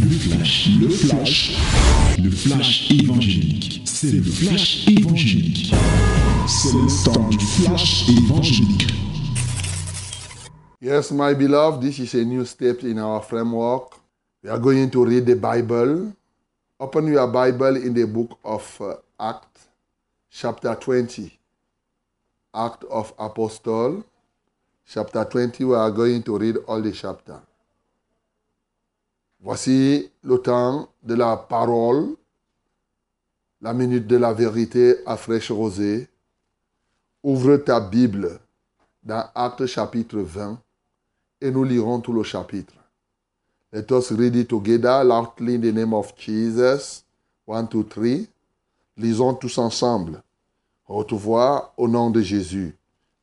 Le 0.00 0.10
flash, 0.10 0.68
le 0.80 0.88
flash, 0.88 1.52
le 2.22 2.30
flash 2.30 2.90
évangélique. 2.90 3.82
C'est 3.84 4.12
le 4.12 4.22
flash 4.22 4.86
évangélique. 4.88 5.72
C'est 6.46 6.72
le 6.72 7.04
temps 7.04 7.28
du 7.28 7.38
flash 7.38 8.08
évangélique. 8.08 8.86
Yes, 10.80 11.10
my 11.10 11.34
beloved, 11.34 11.82
this 11.82 11.98
is 11.98 12.14
a 12.14 12.24
new 12.24 12.44
step 12.44 12.82
in 12.84 12.98
our 12.98 13.22
framework. 13.22 13.98
We 14.42 14.50
are 14.50 14.58
going 14.58 14.90
to 14.90 15.04
read 15.04 15.26
the 15.26 15.34
Bible. 15.36 16.12
Open 16.78 17.06
your 17.06 17.26
Bible 17.28 17.76
in 17.76 17.94
the 17.94 18.06
book 18.06 18.38
of 18.44 18.80
uh, 18.80 18.94
Acts, 19.18 19.68
chapter 20.30 20.74
20. 20.74 21.32
Act 22.54 22.84
of 22.90 23.12
Apostle, 23.18 24.04
chapter 24.86 25.24
20. 25.24 25.64
We 25.64 25.74
are 25.74 25.90
going 25.90 26.22
to 26.24 26.38
read 26.38 26.56
all 26.68 26.80
the 26.82 26.92
chapter. 26.92 27.40
Voici 29.46 30.10
le 30.24 30.38
temps 30.38 30.88
de 31.04 31.14
la 31.14 31.36
parole, 31.36 32.16
la 33.60 33.72
minute 33.72 34.08
de 34.08 34.16
la 34.16 34.32
vérité 34.32 34.96
à 35.06 35.16
fraîche 35.16 35.52
rosée. 35.52 36.08
Ouvre 37.22 37.56
ta 37.58 37.78
Bible 37.78 38.40
dans 39.04 39.24
Actes 39.36 39.66
chapitre 39.66 40.18
20 40.18 40.58
et 41.42 41.52
nous 41.52 41.62
lirons 41.62 42.00
tout 42.00 42.12
le 42.12 42.24
chapitre. 42.24 42.74
Let 43.72 43.86
us 43.92 44.10
read 44.10 44.34
it 44.34 44.48
together 44.48 45.04
loudly 45.04 45.54
in 45.54 45.60
the 45.60 45.72
name 45.72 45.94
of 45.94 46.12
Jesus. 46.18 47.04
One, 47.46 47.68
two, 47.68 47.84
three. 47.84 48.28
Lisons 48.96 49.34
tous 49.34 49.58
ensemble. 49.58 50.24
Haute 50.88 51.12
voix 51.12 51.72
au 51.76 51.86
nom 51.86 52.10
de 52.10 52.20
Jésus. 52.20 52.74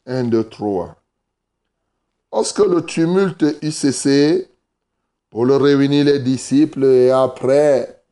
Un, 0.06 0.24
deux, 0.24 0.48
trois. 0.48 0.96
Lorsque 2.32 2.60
le 2.60 2.82
tumulte 2.82 3.44
eut 3.62 3.72
cessé, 3.72 4.48
Paul 5.34 5.52
réunit 5.52 6.04
les 6.04 6.20
disciples 6.20 6.86
et 6.86 7.10
après 7.10 8.04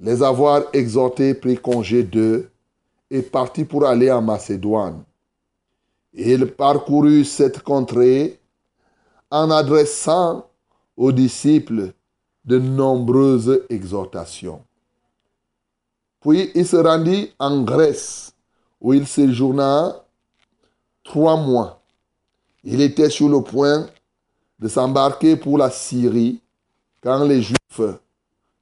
les 0.00 0.24
avoir 0.24 0.64
exhortés, 0.72 1.34
prit 1.34 1.56
congé 1.56 2.02
d'eux 2.02 2.50
et 3.12 3.22
partit 3.22 3.64
pour 3.64 3.86
aller 3.86 4.10
en 4.10 4.20
Macédoine. 4.20 5.04
Il 6.12 6.48
parcourut 6.48 7.24
cette 7.24 7.62
contrée 7.62 8.40
en 9.30 9.52
adressant 9.52 10.48
aux 10.96 11.12
disciples 11.12 11.92
de 12.44 12.58
nombreuses 12.58 13.62
exhortations. 13.70 14.60
Puis 16.20 16.50
il 16.56 16.66
se 16.66 16.76
rendit 16.76 17.30
en 17.38 17.62
Grèce, 17.62 18.34
où 18.80 18.94
il 18.94 19.06
séjourna 19.06 20.04
trois 21.04 21.36
mois. 21.36 21.80
Il 22.64 22.80
était 22.80 23.10
sur 23.10 23.28
le 23.28 23.42
point 23.42 23.86
de 24.58 24.66
s'embarquer 24.66 25.36
pour 25.36 25.56
la 25.56 25.70
Syrie 25.70 26.40
quand 27.00 27.24
les 27.24 27.42
Juifs 27.42 27.80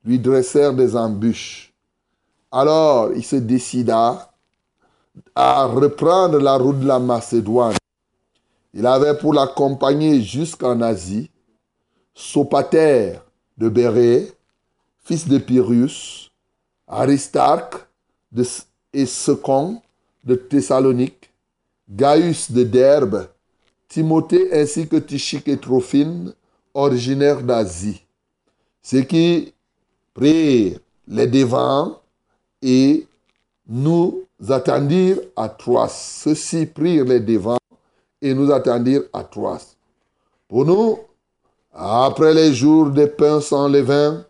lui 0.05 0.19
dressèrent 0.19 0.75
des 0.75 0.97
embûches. 0.97 1.73
Alors 2.51 3.13
il 3.15 3.25
se 3.25 3.37
décida 3.37 4.33
à 5.35 5.67
reprendre 5.67 6.39
la 6.39 6.57
route 6.57 6.81
de 6.81 6.87
la 6.87 6.99
Macédoine. 6.99 7.77
Il 8.75 8.87
avait 8.87 9.17
pour 9.19 9.33
l'accompagner 9.33 10.21
jusqu'en 10.21 10.81
Asie 10.81 11.31
Sopater 12.15 13.19
de 13.59 13.69
Bérée, 13.69 14.33
fils 15.05 15.29
de 15.29 15.39
Pyrrhus, 15.39 16.31
Aristarque 16.89 17.77
de, 18.33 18.45
et 18.93 19.07
Second 19.07 19.83
de 20.25 20.35
Thessalonique, 20.35 21.31
Gaius 21.89 22.51
de 22.51 22.65
Derbe, 22.65 23.29
Timothée 23.89 24.49
ainsi 24.53 24.89
que 24.89 24.97
Tichique 24.97 25.49
et 25.49 25.59
Trophine, 25.59 26.33
originaires 26.75 27.43
d'Asie. 27.43 28.06
Ceux 28.89 29.03
qui? 29.03 29.53
Prirent 30.15 30.79
les 31.09 31.27
devants 31.27 32.01
et 32.63 33.05
nous 33.67 34.23
attendirent 34.49 35.19
à 35.35 35.49
Troas. 35.49 35.89
Ceux-ci 35.89 36.67
prirent 36.67 37.05
les 37.05 37.19
devants 37.19 37.59
et 38.23 38.33
nous 38.33 38.53
attendirent 38.53 39.03
à 39.13 39.25
Troas. 39.25 39.75
Pour 40.49 40.65
nous, 40.65 41.01
après 41.75 42.33
les 42.33 42.55
jours 42.55 42.91
des 42.91 43.09
pains 43.09 43.41
sans 43.41 43.69
levain, 43.69 44.25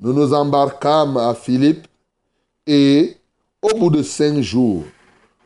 nous 0.00 0.12
nous 0.12 0.34
embarquâmes 0.34 1.16
à 1.16 1.32
Philippe 1.32 1.86
et, 2.66 3.16
au 3.62 3.78
bout 3.78 3.90
de 3.90 4.02
cinq 4.02 4.40
jours, 4.40 4.82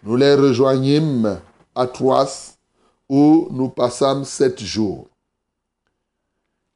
nous 0.02 0.16
les 0.16 0.34
rejoignîmes 0.34 1.38
à 1.74 1.86
Troas 1.86 2.56
où 3.10 3.46
nous 3.50 3.68
passâmes 3.68 4.24
sept 4.24 4.58
jours. 4.60 5.06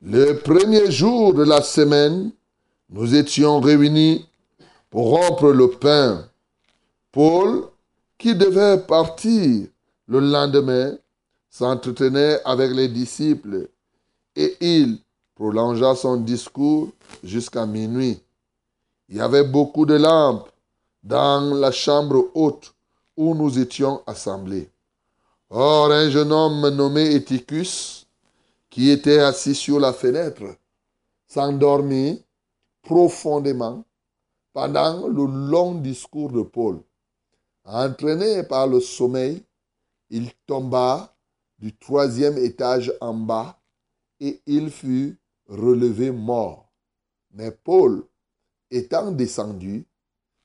Le 0.04 0.32
premier 0.40 0.90
jour 0.90 1.32
de 1.32 1.44
la 1.44 1.62
semaine, 1.62 2.32
nous 2.90 3.14
étions 3.14 3.60
réunis 3.60 4.26
pour 4.90 5.10
rompre 5.10 5.50
le 5.50 5.70
pain. 5.70 6.28
Paul, 7.12 7.68
qui 8.18 8.34
devait 8.34 8.78
partir 8.78 9.68
le 10.08 10.18
lendemain, 10.18 10.96
s'entretenait 11.48 12.40
avec 12.44 12.72
les 12.72 12.88
disciples 12.88 13.68
et 14.34 14.56
il 14.60 14.98
prolongea 15.36 15.94
son 15.94 16.16
discours 16.16 16.88
jusqu'à 17.22 17.64
minuit. 17.64 18.18
Il 19.08 19.18
y 19.18 19.20
avait 19.20 19.44
beaucoup 19.44 19.86
de 19.86 19.94
lampes 19.94 20.48
dans 21.04 21.54
la 21.54 21.70
chambre 21.70 22.28
haute 22.34 22.74
où 23.16 23.36
nous 23.36 23.56
étions 23.56 24.02
assemblés. 24.08 24.68
Or, 25.48 25.92
un 25.92 26.10
jeune 26.10 26.32
homme 26.32 26.70
nommé 26.70 27.14
Éticus, 27.14 28.01
qui 28.72 28.88
était 28.88 29.18
assis 29.18 29.54
sur 29.54 29.78
la 29.78 29.92
fenêtre, 29.92 30.56
s'endormit 31.26 32.24
profondément 32.80 33.84
pendant 34.54 35.06
le 35.08 35.26
long 35.26 35.74
discours 35.74 36.32
de 36.32 36.40
Paul. 36.40 36.82
Entraîné 37.64 38.42
par 38.44 38.66
le 38.66 38.80
sommeil, 38.80 39.44
il 40.08 40.32
tomba 40.46 41.14
du 41.58 41.76
troisième 41.76 42.38
étage 42.38 42.90
en 43.02 43.12
bas 43.12 43.60
et 44.20 44.40
il 44.46 44.70
fut 44.70 45.18
relevé 45.48 46.10
mort. 46.10 46.72
Mais 47.32 47.50
Paul, 47.50 48.06
étant 48.70 49.12
descendu, 49.12 49.86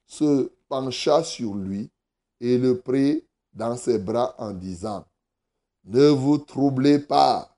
se 0.05 0.51
pencha 0.67 1.23
sur 1.23 1.55
lui 1.55 1.89
et 2.41 2.57
le 2.57 2.81
prit 2.81 3.25
dans 3.53 3.77
ses 3.77 3.99
bras 3.99 4.35
en 4.38 4.51
disant, 4.51 5.05
Ne 5.85 6.09
vous 6.09 6.39
troublez 6.39 6.99
pas, 6.99 7.56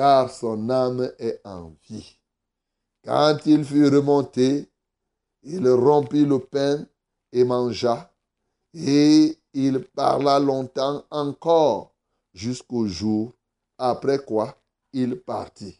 car 0.00 0.30
son 0.30 0.70
âme 0.70 1.12
est 1.18 1.42
en 1.44 1.74
vie. 1.86 2.16
Quand 3.04 3.36
il 3.44 3.62
fut 3.66 3.86
remonté, 3.86 4.66
il 5.42 5.68
rompit 5.68 6.24
le 6.24 6.38
pain 6.38 6.86
et 7.32 7.44
mangea, 7.44 8.10
et 8.72 9.36
il 9.52 9.80
parla 9.94 10.38
longtemps 10.38 11.04
encore 11.10 11.92
jusqu'au 12.32 12.86
jour, 12.86 13.34
après 13.76 14.24
quoi 14.24 14.56
il 14.94 15.20
partit. 15.20 15.78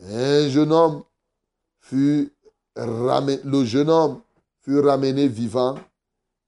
Un 0.00 0.48
jeune 0.48 0.72
homme 0.72 1.04
fut 1.80 2.32
ramené, 2.76 3.42
le 3.44 3.62
jeune 3.66 3.90
homme 3.90 4.22
fut 4.62 4.80
ramené 4.80 5.28
vivant 5.28 5.74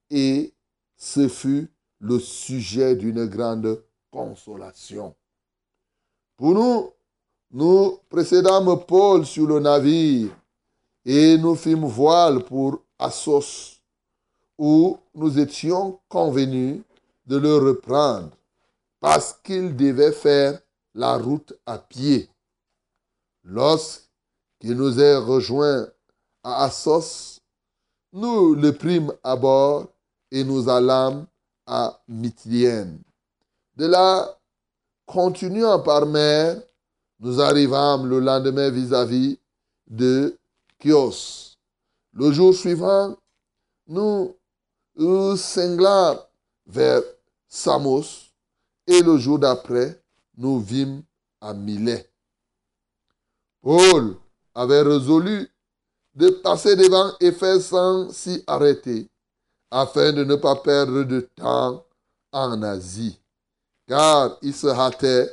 et 0.08 0.54
ce 0.96 1.28
fut 1.28 1.68
le 1.98 2.18
sujet 2.18 2.96
d'une 2.96 3.26
grande 3.26 3.84
consolation. 4.10 5.14
Pour 6.40 6.54
nous, 6.54 6.90
nous 7.50 7.98
précédâmes 8.08 8.82
Paul 8.86 9.26
sur 9.26 9.46
le 9.46 9.60
navire 9.60 10.34
et 11.04 11.36
nous 11.36 11.54
fîmes 11.54 11.84
voile 11.84 12.42
pour 12.44 12.80
Assos, 12.98 13.78
où 14.56 14.96
nous 15.14 15.38
étions 15.38 16.00
convenus 16.08 16.80
de 17.26 17.36
le 17.36 17.58
reprendre 17.58 18.30
parce 19.00 19.34
qu'il 19.44 19.76
devait 19.76 20.12
faire 20.12 20.58
la 20.94 21.18
route 21.18 21.52
à 21.66 21.76
pied. 21.76 22.30
Lorsqu'il 23.44 24.72
nous 24.72 24.98
est 24.98 25.16
rejoint 25.16 25.88
à 26.42 26.64
Assos, 26.64 27.42
nous 28.14 28.54
le 28.54 28.72
prîmes 28.72 29.12
à 29.22 29.36
bord 29.36 29.88
et 30.30 30.42
nous 30.42 30.70
allâmes 30.70 31.26
à 31.66 32.00
Mytienne. 32.08 32.98
De 33.76 33.84
là, 33.84 34.39
continuant 35.10 35.80
par 35.80 36.06
mer, 36.06 36.56
nous 37.18 37.40
arrivâmes 37.40 38.06
le 38.06 38.20
lendemain 38.20 38.70
vis-à-vis 38.70 39.38
de 39.88 40.36
Chios. 40.80 41.56
Le 42.12 42.30
jour 42.30 42.54
suivant, 42.54 43.16
nous 43.88 44.36
cinglâmes 45.36 46.18
vers 46.66 47.02
Samos 47.48 48.30
et 48.86 49.02
le 49.02 49.18
jour 49.18 49.38
d'après, 49.38 50.00
nous 50.36 50.60
vîmes 50.60 51.02
à 51.40 51.54
Milet. 51.54 52.08
Paul 53.62 54.16
avait 54.54 54.82
résolu 54.82 55.48
de 56.14 56.30
passer 56.30 56.76
devant 56.76 57.12
Éphèse 57.20 57.66
sans 57.66 58.10
s'y 58.10 58.42
arrêter, 58.46 59.08
afin 59.70 60.12
de 60.12 60.24
ne 60.24 60.36
pas 60.36 60.56
perdre 60.56 61.02
de 61.02 61.20
temps 61.34 61.84
en 62.32 62.62
Asie, 62.62 63.19
car 63.90 64.38
il 64.42 64.54
se 64.54 64.68
hâtait 64.68 65.28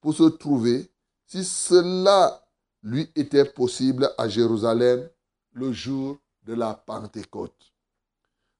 pour 0.00 0.14
se 0.14 0.22
trouver, 0.22 0.90
si 1.26 1.44
cela 1.44 2.42
lui 2.82 3.06
était 3.14 3.44
possible 3.44 4.10
à 4.16 4.26
Jérusalem 4.26 5.06
le 5.52 5.70
jour 5.70 6.16
de 6.44 6.54
la 6.54 6.72
Pentecôte. 6.72 7.74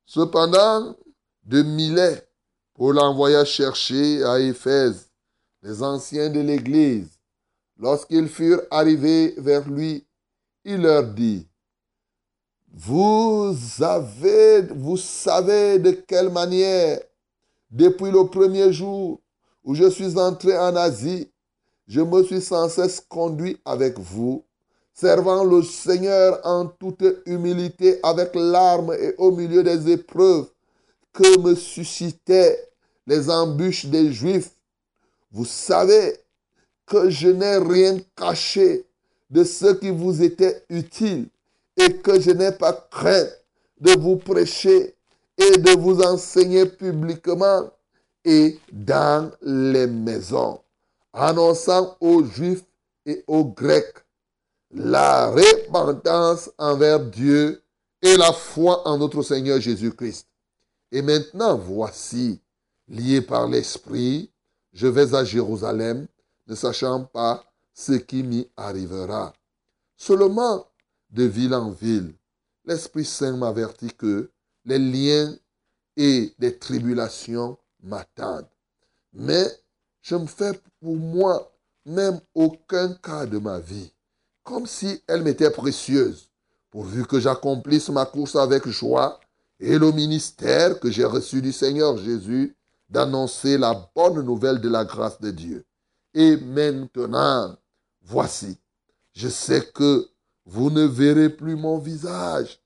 Cependant, 0.05 0.95
de 1.43 1.63
Milet, 1.63 2.29
Paul 2.75 2.99
envoya 2.99 3.47
chercher 3.47 4.23
à 4.25 4.39
Éphèse 4.41 5.11
les 5.63 5.83
anciens 5.83 6.29
de 6.29 6.41
l'Église. 6.41 7.09
Lorsqu'ils 7.79 8.29
furent 8.29 8.61
arrivés 8.71 9.35
vers 9.39 9.67
lui, 9.67 10.07
il 10.67 10.83
leur 10.83 11.05
dit, 11.05 11.49
vous 12.75 13.57
avez, 13.81 14.61
vous 14.67 14.99
savez 14.99 15.79
de 15.79 15.93
quelle 15.93 16.29
manière, 16.29 17.01
depuis 17.71 18.11
le 18.11 18.27
premier 18.27 18.71
jour 18.71 19.19
où 19.65 19.75
je 19.75 19.89
suis 19.89 20.19
entré 20.19 20.57
en 20.59 20.75
Asie, 20.77 21.31
je 21.87 22.01
me 22.01 22.23
suis 22.23 22.41
sans 22.41 22.69
cesse 22.69 23.03
conduit 23.09 23.59
avec 23.65 23.99
vous, 23.99 24.45
servant 24.95 25.45
le 25.45 25.63
Seigneur 25.63 26.41
en 26.45 26.67
toute 26.67 27.05
humilité 27.27 27.99
avec 28.03 28.35
larmes 28.35 28.95
et 28.99 29.15
au 29.19 29.31
milieu 29.33 29.63
des 29.63 29.91
épreuves 29.91 30.49
que 31.13 31.39
me 31.41 31.55
suscitaient 31.55 32.71
les 33.07 33.29
embûches 33.29 33.87
des 33.87 34.13
Juifs. 34.13 34.53
Vous 35.33 35.45
savez 35.45 36.17
que 36.87 37.11
je 37.11 37.29
n'ai 37.29 37.57
rien 37.57 37.99
caché 38.17 38.87
de 39.31 39.45
ce 39.45 39.73
qui 39.75 39.91
vous 39.91 40.23
était 40.23 40.65
utile 40.69 41.29
et 41.77 41.97
que 41.99 42.21
je 42.21 42.31
n'ai 42.31 42.53
pas 42.53 42.73
craint 42.91 43.27
de 43.81 43.99
vous 43.99 44.17
prêcher 44.17 44.95
et 45.39 45.59
de 45.59 45.71
vous 45.79 46.01
enseigner 46.03 46.67
publiquement 46.67 47.71
et 48.25 48.59
dans 48.73 49.31
les 49.43 49.87
maisons, 49.87 50.61
annonçant 51.13 51.97
aux 52.01 52.25
Juifs 52.25 52.65
et 53.07 53.25
aux 53.27 53.45
Grecs 53.45 54.05
la 54.73 55.31
repentance 55.31 56.51
envers 56.59 57.01
Dieu 57.01 57.63
et 58.03 58.17
la 58.17 58.33
foi 58.33 58.87
en 58.87 58.99
notre 58.99 59.23
Seigneur 59.23 59.61
Jésus-Christ. 59.61 60.29
Et 60.93 61.03
maintenant, 61.03 61.57
voici, 61.57 62.41
lié 62.89 63.21
par 63.21 63.49
l'Esprit, 63.49 64.31
je 64.73 64.87
vais 64.87 65.15
à 65.15 65.25
Jérusalem, 65.25 66.07
ne 66.47 66.55
sachant 66.55 67.05
pas 67.05 67.45
ce 67.75 67.93
qui 67.93 68.23
m'y 68.23 68.49
arrivera. 68.57 69.33
Seulement, 69.97 70.67
de 71.11 71.25
ville 71.25 71.55
en 71.55 71.71
ville, 71.71 72.15
l'Esprit 72.65 73.05
Saint 73.05 73.37
m'avertit 73.37 73.93
que 73.93 74.31
les 74.65 74.79
liens 74.79 75.35
et 75.97 76.33
les 76.39 76.57
tribulations 76.57 77.59
m'attendent. 77.83 78.49
Mais 79.13 79.47
je 80.03 80.17
me 80.17 80.27
fais 80.27 80.61
pour 80.81 80.97
moi 80.97 81.53
même 81.85 82.21
aucun 82.35 82.95
cas 82.95 83.27
de 83.27 83.39
ma 83.39 83.59
vie, 83.59 83.93
comme 84.45 84.67
si 84.67 85.03
elle 85.07 85.23
m'était 85.23 85.51
précieuse, 85.51 86.31
pourvu 86.71 87.05
que 87.05 87.19
j'accomplisse 87.19 87.89
ma 87.89 88.07
course 88.07 88.37
avec 88.37 88.69
joie 88.69 89.21
et 89.59 89.79
le 89.79 89.93
ministère 89.93 90.79
que 90.81 90.91
j'ai 90.91 91.05
reçu 91.05 91.43
du 91.43 91.53
Seigneur 91.53 91.97
Jésus 91.99 92.57
d'annoncer 92.89 93.59
la 93.59 93.91
bonne 93.95 94.23
nouvelle 94.23 94.61
de 94.61 94.69
la 94.69 94.85
grâce 94.85 95.21
de 95.21 95.31
Dieu. 95.31 95.65
Et 96.15 96.37
maintenant, 96.37 97.57
voici, 98.03 98.59
je 99.13 99.29
sais 99.29 99.65
que 99.73 100.09
vous 100.45 100.71
ne 100.71 100.85
verrez 100.85 101.29
plus 101.29 101.57
mon 101.57 101.79
visage, 101.79 102.61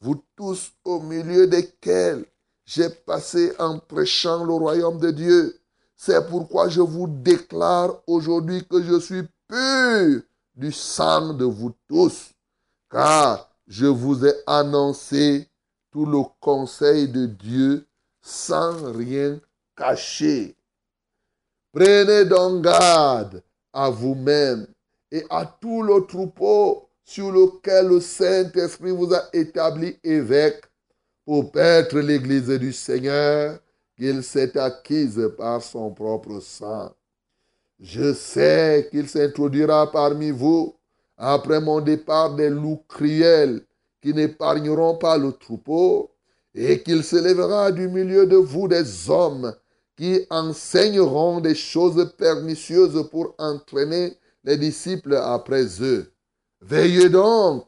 vous 0.00 0.22
tous 0.36 0.72
au 0.84 1.00
milieu 1.00 1.46
desquels 1.46 2.26
j'ai 2.72 2.88
passé 2.88 3.52
en 3.58 3.80
prêchant 3.80 4.44
le 4.44 4.52
royaume 4.52 5.00
de 5.00 5.10
Dieu. 5.10 5.58
C'est 5.96 6.28
pourquoi 6.28 6.68
je 6.68 6.80
vous 6.80 7.08
déclare 7.08 8.00
aujourd'hui 8.06 8.64
que 8.64 8.80
je 8.80 9.00
suis 9.00 9.24
pur 9.48 10.22
du 10.54 10.70
sang 10.70 11.32
de 11.32 11.44
vous 11.44 11.74
tous, 11.88 12.30
car 12.88 13.50
je 13.66 13.86
vous 13.86 14.24
ai 14.24 14.32
annoncé 14.46 15.48
tout 15.90 16.06
le 16.06 16.20
conseil 16.38 17.08
de 17.08 17.26
Dieu 17.26 17.84
sans 18.22 18.92
rien 18.92 19.40
cacher. 19.76 20.54
Prenez 21.72 22.24
donc 22.24 22.62
garde 22.62 23.42
à 23.72 23.90
vous-même 23.90 24.68
et 25.10 25.24
à 25.28 25.44
tout 25.44 25.82
le 25.82 26.06
troupeau 26.06 26.88
sur 27.02 27.32
lequel 27.32 27.88
le 27.88 28.00
Saint-Esprit 28.00 28.92
vous 28.92 29.12
a 29.12 29.24
établi 29.32 29.98
évêque 30.04 30.69
pour 31.24 31.52
paître 31.52 31.98
l'Église 31.98 32.48
du 32.48 32.72
Seigneur 32.72 33.58
qu'il 33.96 34.22
s'est 34.22 34.58
acquise 34.58 35.30
par 35.36 35.62
son 35.62 35.90
propre 35.90 36.40
sang. 36.40 36.92
Je 37.78 38.12
sais 38.12 38.88
qu'il 38.90 39.08
s'introduira 39.08 39.90
parmi 39.90 40.30
vous 40.30 40.74
après 41.16 41.60
mon 41.60 41.80
départ 41.80 42.34
des 42.34 42.50
loups 42.50 42.82
cruels 42.88 43.62
qui 44.00 44.14
n'épargneront 44.14 44.96
pas 44.96 45.18
le 45.18 45.32
troupeau, 45.32 46.10
et 46.54 46.82
qu'il 46.82 47.04
s'élèvera 47.04 47.70
du 47.70 47.88
milieu 47.88 48.26
de 48.26 48.36
vous 48.36 48.66
des 48.66 49.08
hommes 49.08 49.54
qui 49.96 50.26
enseigneront 50.30 51.40
des 51.40 51.54
choses 51.54 52.12
pernicieuses 52.16 53.08
pour 53.10 53.34
entraîner 53.38 54.16
les 54.42 54.56
disciples 54.56 55.14
après 55.14 55.66
eux. 55.82 56.10
Veillez 56.60 57.08
donc, 57.08 57.66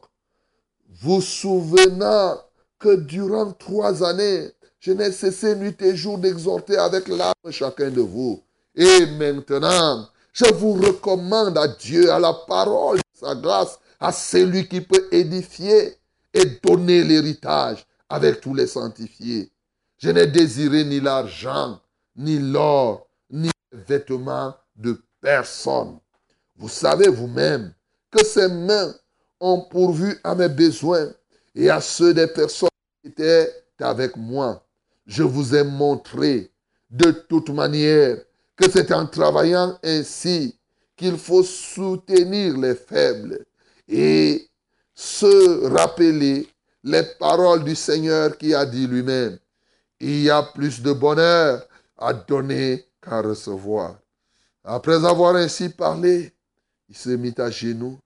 vous 1.01 1.21
souvenant 1.21 2.37
que 2.83 2.95
durant 2.97 3.53
trois 3.53 4.03
années, 4.03 4.51
je 4.81 4.91
n'ai 4.91 5.13
cessé 5.13 5.55
nuit 5.55 5.77
et 5.79 5.95
jour 5.95 6.17
d'exhorter 6.17 6.75
avec 6.75 7.07
l'âme 7.07 7.33
chacun 7.49 7.89
de 7.89 8.01
vous. 8.01 8.43
Et 8.75 9.05
maintenant, 9.05 10.09
je 10.33 10.53
vous 10.53 10.73
recommande 10.73 11.57
à 11.57 11.69
Dieu, 11.69 12.11
à 12.11 12.19
la 12.19 12.33
parole 12.33 12.97
de 12.97 13.03
sa 13.17 13.35
grâce, 13.35 13.79
à 14.01 14.11
celui 14.11 14.67
qui 14.67 14.81
peut 14.81 15.07
édifier 15.13 15.95
et 16.33 16.45
donner 16.61 17.05
l'héritage 17.05 17.85
avec 18.09 18.41
tous 18.41 18.53
les 18.53 18.67
sanctifiés. 18.67 19.49
Je 19.97 20.09
n'ai 20.09 20.27
désiré 20.27 20.83
ni 20.83 20.99
l'argent, 20.99 21.79
ni 22.17 22.37
l'or, 22.37 23.07
ni 23.29 23.49
les 23.71 23.79
vêtements 23.87 24.53
de 24.75 25.01
personne. 25.21 25.99
Vous 26.57 26.67
savez 26.67 27.07
vous-même 27.07 27.73
que 28.11 28.25
ces 28.25 28.49
mains 28.49 28.93
ont 29.39 29.61
pourvu 29.61 30.19
à 30.25 30.35
mes 30.35 30.49
besoins 30.49 31.07
et 31.55 31.69
à 31.69 31.79
ceux 31.79 32.13
des 32.13 32.27
personnes 32.27 32.67
qui 33.03 33.09
étaient 33.09 33.51
avec 33.79 34.15
moi. 34.15 34.63
Je 35.05 35.23
vous 35.23 35.53
ai 35.53 35.63
montré 35.63 36.49
de 36.89 37.11
toute 37.11 37.49
manière 37.49 38.17
que 38.55 38.69
c'est 38.69 38.91
en 38.93 39.05
travaillant 39.05 39.77
ainsi 39.83 40.57
qu'il 40.95 41.17
faut 41.17 41.43
soutenir 41.43 42.57
les 42.57 42.75
faibles 42.75 43.43
et 43.87 44.47
se 44.95 45.67
rappeler 45.67 46.47
les 46.83 47.03
paroles 47.19 47.63
du 47.63 47.75
Seigneur 47.75 48.37
qui 48.37 48.53
a 48.53 48.65
dit 48.65 48.87
lui-même, 48.87 49.37
il 49.99 50.23
y 50.23 50.29
a 50.29 50.43
plus 50.43 50.81
de 50.81 50.93
bonheur 50.93 51.67
à 51.97 52.13
donner 52.13 52.85
qu'à 53.01 53.21
recevoir. 53.21 53.97
Après 54.63 55.03
avoir 55.05 55.35
ainsi 55.35 55.69
parlé, 55.69 56.31
il 56.87 56.95
se 56.95 57.09
mit 57.09 57.33
à 57.37 57.49
genoux 57.49 57.99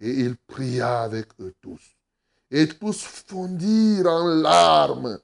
et 0.00 0.10
il 0.10 0.36
pria 0.36 1.02
avec 1.02 1.28
eux 1.40 1.54
tous. 1.60 1.80
Et 2.54 2.68
tous 2.68 3.02
fondirent 3.02 4.06
en 4.08 4.26
larmes 4.26 5.18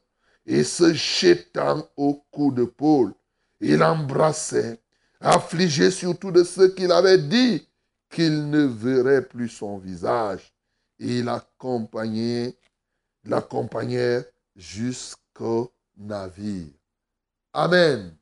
et 0.47 0.65
se 0.65 0.95
jetant 0.95 1.87
au 1.95 2.25
cou 2.31 2.51
de 2.51 2.65
Paul, 2.65 3.13
il 3.61 3.83
embrassait, 3.83 4.81
affligé 5.21 5.91
surtout 5.91 6.31
de 6.31 6.43
ce 6.43 6.63
qu'il 6.63 6.91
avait 6.91 7.19
dit, 7.19 7.69
qu'il 8.09 8.49
ne 8.49 8.65
verrait 8.65 9.29
plus 9.29 9.51
son 9.51 9.77
visage. 9.77 10.55
Et 10.99 11.19
il 11.19 11.29
accompagnait, 11.29 12.57
l'accompagnait 13.25 14.25
jusqu'au 14.57 15.71
navire. 15.99 16.73
Amen. 17.53 18.17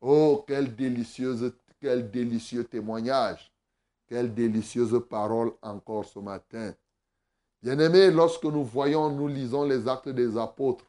Oh, 0.00 0.44
quel 0.48 0.74
délicieux 0.74 1.54
témoignage. 2.68 3.52
Quelle 4.08 4.34
délicieuse 4.34 5.00
parole 5.08 5.52
encore 5.62 6.06
ce 6.06 6.18
matin. 6.18 6.74
Bien-aimés, 7.62 8.10
lorsque 8.10 8.44
nous 8.44 8.64
voyons, 8.64 9.10
nous 9.10 9.28
lisons 9.28 9.64
les 9.64 9.86
actes 9.86 10.08
des 10.08 10.38
apôtres, 10.38 10.86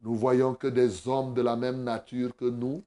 nous 0.00 0.14
voyons 0.14 0.54
que 0.54 0.66
des 0.66 1.08
hommes 1.08 1.34
de 1.34 1.42
la 1.42 1.56
même 1.56 1.82
nature 1.82 2.36
que 2.36 2.44
nous 2.44 2.84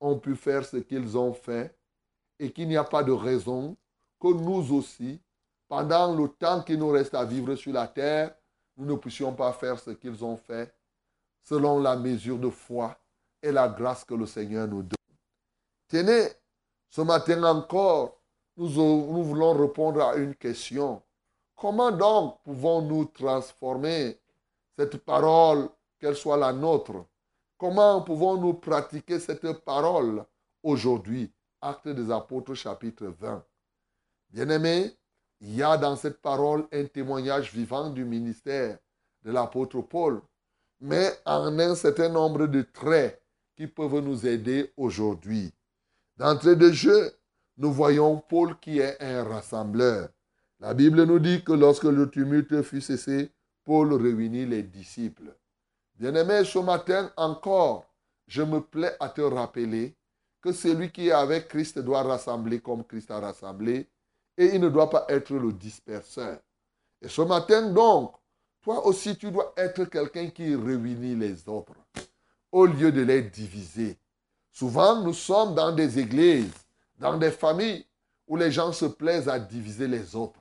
ont 0.00 0.18
pu 0.18 0.36
faire 0.36 0.64
ce 0.64 0.78
qu'ils 0.78 1.18
ont 1.18 1.34
fait 1.34 1.76
et 2.38 2.50
qu'il 2.52 2.68
n'y 2.68 2.76
a 2.76 2.84
pas 2.84 3.02
de 3.02 3.12
raison 3.12 3.76
que 4.20 4.28
nous 4.28 4.72
aussi, 4.72 5.20
pendant 5.68 6.14
le 6.14 6.28
temps 6.28 6.62
qu'il 6.62 6.78
nous 6.78 6.88
reste 6.88 7.14
à 7.14 7.24
vivre 7.24 7.54
sur 7.54 7.72
la 7.72 7.86
terre, 7.86 8.34
nous 8.76 8.86
ne 8.86 8.94
puissions 8.96 9.34
pas 9.34 9.52
faire 9.52 9.78
ce 9.78 9.90
qu'ils 9.90 10.24
ont 10.24 10.36
fait 10.36 10.74
selon 11.42 11.80
la 11.80 11.96
mesure 11.96 12.38
de 12.38 12.48
foi 12.48 12.98
et 13.42 13.52
la 13.52 13.68
grâce 13.68 14.04
que 14.04 14.14
le 14.14 14.26
Seigneur 14.26 14.68
nous 14.68 14.82
donne. 14.82 15.16
Tenez, 15.88 16.28
ce 16.88 17.00
matin 17.00 17.42
encore, 17.42 18.20
nous, 18.56 19.24
voulons 19.24 19.52
répondre 19.54 20.02
à 20.02 20.16
une 20.16 20.34
question. 20.34 21.02
Comment 21.60 21.92
donc 21.92 22.38
pouvons-nous 22.42 23.04
transformer 23.04 24.18
cette 24.78 24.96
parole, 24.96 25.68
qu'elle 25.98 26.16
soit 26.16 26.38
la 26.38 26.54
nôtre? 26.54 27.04
Comment 27.58 28.00
pouvons-nous 28.00 28.54
pratiquer 28.54 29.20
cette 29.20 29.52
parole 29.62 30.24
aujourd'hui? 30.62 31.30
Acte 31.60 31.88
des 31.88 32.10
apôtres 32.10 32.54
chapitre 32.54 33.08
20. 33.08 33.44
Bien-aimés, 34.30 34.96
il 35.42 35.54
y 35.54 35.62
a 35.62 35.76
dans 35.76 35.96
cette 35.96 36.22
parole 36.22 36.66
un 36.72 36.86
témoignage 36.86 37.52
vivant 37.52 37.90
du 37.90 38.06
ministère 38.06 38.78
de 39.22 39.30
l'apôtre 39.30 39.82
Paul, 39.82 40.22
mais 40.80 41.10
en 41.26 41.58
un 41.58 41.74
certain 41.74 42.08
nombre 42.08 42.46
de 42.46 42.62
traits 42.62 43.22
qui 43.54 43.66
peuvent 43.66 44.00
nous 44.00 44.26
aider 44.26 44.72
aujourd'hui. 44.78 45.52
D'entrée 46.16 46.56
de 46.56 46.72
jeu, 46.72 47.12
nous 47.58 47.70
voyons 47.70 48.16
Paul 48.16 48.58
qui 48.58 48.78
est 48.78 48.96
un 49.02 49.24
rassembleur. 49.24 50.08
La 50.60 50.74
Bible 50.74 51.04
nous 51.04 51.18
dit 51.18 51.42
que 51.42 51.52
lorsque 51.52 51.84
le 51.84 52.10
tumulte 52.10 52.60
fut 52.60 52.82
cessé, 52.82 53.32
Paul 53.64 53.94
réunit 53.94 54.44
les 54.44 54.62
disciples. 54.62 55.34
Bien-aimé, 55.98 56.44
ce 56.44 56.58
matin 56.58 57.10
encore, 57.16 57.86
je 58.26 58.42
me 58.42 58.60
plais 58.60 58.94
à 59.00 59.08
te 59.08 59.22
rappeler 59.22 59.94
que 60.42 60.52
celui 60.52 60.90
qui 60.90 61.08
est 61.08 61.12
avec 61.12 61.48
Christ 61.48 61.78
doit 61.78 62.02
rassembler 62.02 62.60
comme 62.60 62.84
Christ 62.84 63.10
a 63.10 63.20
rassemblé 63.20 63.88
et 64.36 64.54
il 64.54 64.60
ne 64.60 64.68
doit 64.68 64.90
pas 64.90 65.06
être 65.08 65.32
le 65.34 65.52
disperseur. 65.52 66.38
Et 67.00 67.08
ce 67.08 67.22
matin 67.22 67.70
donc, 67.70 68.14
toi 68.60 68.86
aussi 68.86 69.16
tu 69.16 69.30
dois 69.30 69.54
être 69.56 69.84
quelqu'un 69.86 70.28
qui 70.28 70.54
réunit 70.54 71.16
les 71.16 71.48
autres 71.48 71.74
au 72.52 72.66
lieu 72.66 72.92
de 72.92 73.02
les 73.02 73.22
diviser. 73.22 73.98
Souvent 74.50 75.02
nous 75.02 75.14
sommes 75.14 75.54
dans 75.54 75.72
des 75.72 75.98
églises, 75.98 76.52
dans 76.98 77.16
des 77.16 77.30
familles 77.30 77.86
où 78.26 78.36
les 78.36 78.50
gens 78.50 78.72
se 78.72 78.86
plaisent 78.86 79.28
à 79.28 79.38
diviser 79.38 79.88
les 79.88 80.14
autres, 80.14 80.39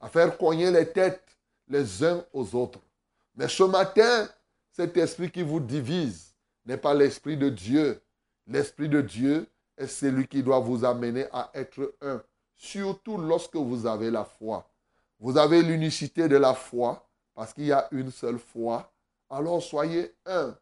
à 0.00 0.08
faire 0.08 0.36
cogner 0.36 0.70
les 0.70 0.90
têtes 0.90 1.24
les 1.68 2.04
uns 2.04 2.24
aux 2.32 2.54
autres. 2.54 2.80
Mais 3.36 3.48
ce 3.48 3.62
matin, 3.62 4.28
cet 4.72 4.96
esprit 4.96 5.30
qui 5.30 5.42
vous 5.42 5.60
divise 5.60 6.34
n'est 6.64 6.76
pas 6.76 6.94
l'esprit 6.94 7.36
de 7.36 7.48
Dieu. 7.48 8.00
L'esprit 8.46 8.88
de 8.88 9.00
Dieu 9.00 9.46
est 9.76 9.86
celui 9.86 10.26
qui 10.26 10.42
doit 10.42 10.60
vous 10.60 10.84
amener 10.84 11.26
à 11.32 11.50
être 11.54 11.94
un, 12.00 12.22
surtout 12.56 13.18
lorsque 13.18 13.56
vous 13.56 13.86
avez 13.86 14.10
la 14.10 14.24
foi. 14.24 14.68
Vous 15.20 15.36
avez 15.36 15.62
l'unicité 15.62 16.28
de 16.28 16.36
la 16.36 16.54
foi 16.54 17.06
parce 17.34 17.52
qu'il 17.52 17.66
y 17.66 17.72
a 17.72 17.88
une 17.92 18.10
seule 18.10 18.38
foi. 18.38 18.90
Alors 19.30 19.62
soyez 19.62 20.14
un. 20.26 20.56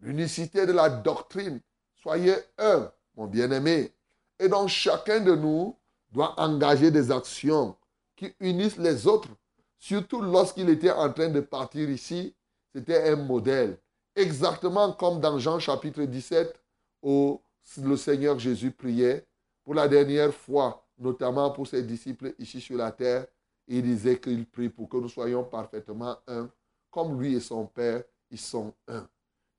L'unicité 0.00 0.66
de 0.66 0.72
la 0.72 0.88
doctrine, 0.88 1.60
soyez 1.94 2.34
un, 2.58 2.90
mon 3.16 3.26
bien-aimé. 3.26 3.92
Et 4.38 4.48
donc 4.48 4.68
chacun 4.68 5.20
de 5.20 5.34
nous 5.34 5.76
doit 6.10 6.34
engager 6.40 6.90
des 6.90 7.10
actions 7.10 7.76
qui 8.20 8.34
unissent 8.38 8.76
les 8.76 9.06
autres 9.06 9.30
Surtout 9.78 10.20
lorsqu'il 10.20 10.68
était 10.68 10.90
en 10.90 11.10
train 11.10 11.30
de 11.30 11.40
partir 11.40 11.88
ici, 11.88 12.34
c'était 12.74 13.08
un 13.08 13.16
modèle. 13.16 13.78
Exactement 14.14 14.92
comme 14.92 15.20
dans 15.20 15.38
Jean 15.38 15.58
chapitre 15.58 16.02
17, 16.02 16.54
où 17.02 17.40
le 17.82 17.96
Seigneur 17.96 18.38
Jésus 18.38 18.72
priait 18.72 19.26
pour 19.64 19.72
la 19.72 19.88
dernière 19.88 20.34
fois, 20.34 20.86
notamment 20.98 21.50
pour 21.50 21.66
ses 21.66 21.82
disciples 21.82 22.34
ici 22.38 22.60
sur 22.60 22.76
la 22.76 22.92
terre. 22.92 23.26
Il 23.66 23.82
disait 23.82 24.20
qu'il 24.20 24.44
prie 24.44 24.68
pour 24.68 24.86
que 24.86 24.98
nous 24.98 25.08
soyons 25.08 25.44
parfaitement 25.44 26.18
un, 26.26 26.50
comme 26.90 27.18
lui 27.18 27.36
et 27.36 27.40
son 27.40 27.64
Père, 27.64 28.02
ils 28.30 28.38
sont 28.38 28.74
un. 28.86 29.08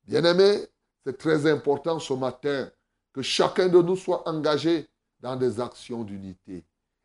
Bien-aimés, 0.04 0.68
c'est 1.04 1.18
très 1.18 1.50
important 1.50 1.98
ce 1.98 2.12
matin 2.12 2.70
que 3.12 3.22
chacun 3.22 3.68
de 3.68 3.82
nous 3.82 3.96
soit 3.96 4.28
engagé 4.28 4.88
dans 5.18 5.34
des 5.34 5.58
actions 5.58 6.04
d'unité. 6.04 6.64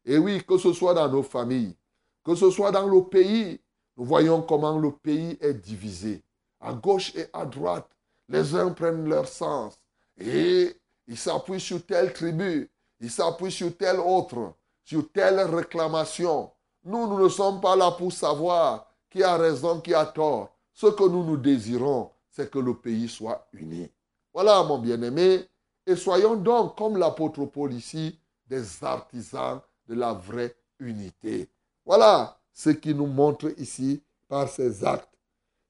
Et 0.09 0.17
oui, 0.17 0.41
que 0.47 0.57
ce 0.57 0.71
soit 0.71 0.93
dans 0.93 1.09
nos 1.09 1.21
familles, 1.21 1.75
que 2.23 2.33
ce 2.33 2.49
soit 2.49 2.71
dans 2.71 2.87
le 2.87 3.03
pays, 3.03 3.59
nous 3.97 4.05
voyons 4.05 4.41
comment 4.41 4.79
le 4.79 4.91
pays 4.91 5.37
est 5.41 5.53
divisé. 5.53 6.23
À 6.61 6.71
gauche 6.71 7.13
et 7.13 7.27
à 7.33 7.45
droite, 7.45 7.89
les 8.29 8.55
uns 8.55 8.71
prennent 8.71 9.07
leur 9.09 9.27
sens 9.27 9.77
et 10.17 10.73
ils 11.07 11.17
s'appuient 11.17 11.59
sur 11.59 11.85
telle 11.85 12.13
tribu, 12.13 12.71
ils 13.01 13.11
s'appuient 13.11 13.51
sur 13.51 13.75
telle 13.75 13.99
autre, 13.99 14.53
sur 14.85 15.11
telle 15.11 15.41
réclamation. 15.41 16.51
Nous, 16.85 17.05
nous 17.07 17.21
ne 17.21 17.29
sommes 17.29 17.59
pas 17.59 17.75
là 17.75 17.91
pour 17.91 18.13
savoir 18.13 18.89
qui 19.09 19.21
a 19.23 19.35
raison, 19.35 19.81
qui 19.81 19.93
a 19.93 20.05
tort. 20.05 20.55
Ce 20.73 20.87
que 20.87 21.03
nous 21.03 21.25
nous 21.25 21.37
désirons, 21.37 22.11
c'est 22.29 22.49
que 22.49 22.59
le 22.59 22.75
pays 22.75 23.09
soit 23.09 23.45
uni. 23.51 23.91
Voilà, 24.33 24.63
mon 24.63 24.77
bien-aimé. 24.77 25.45
Et 25.85 25.95
soyons 25.97 26.35
donc, 26.35 26.77
comme 26.77 26.97
l'apôtre 26.97 27.45
Paul 27.45 27.73
ici, 27.73 28.17
des 28.45 28.83
artisans 28.83 29.59
de 29.87 29.95
la 29.95 30.13
vraie 30.13 30.55
unité. 30.79 31.49
Voilà 31.85 32.39
ce 32.53 32.69
qui 32.71 32.93
nous 32.93 33.07
montre 33.07 33.51
ici 33.59 34.03
par 34.27 34.49
ces 34.49 34.83
actes. 34.83 35.17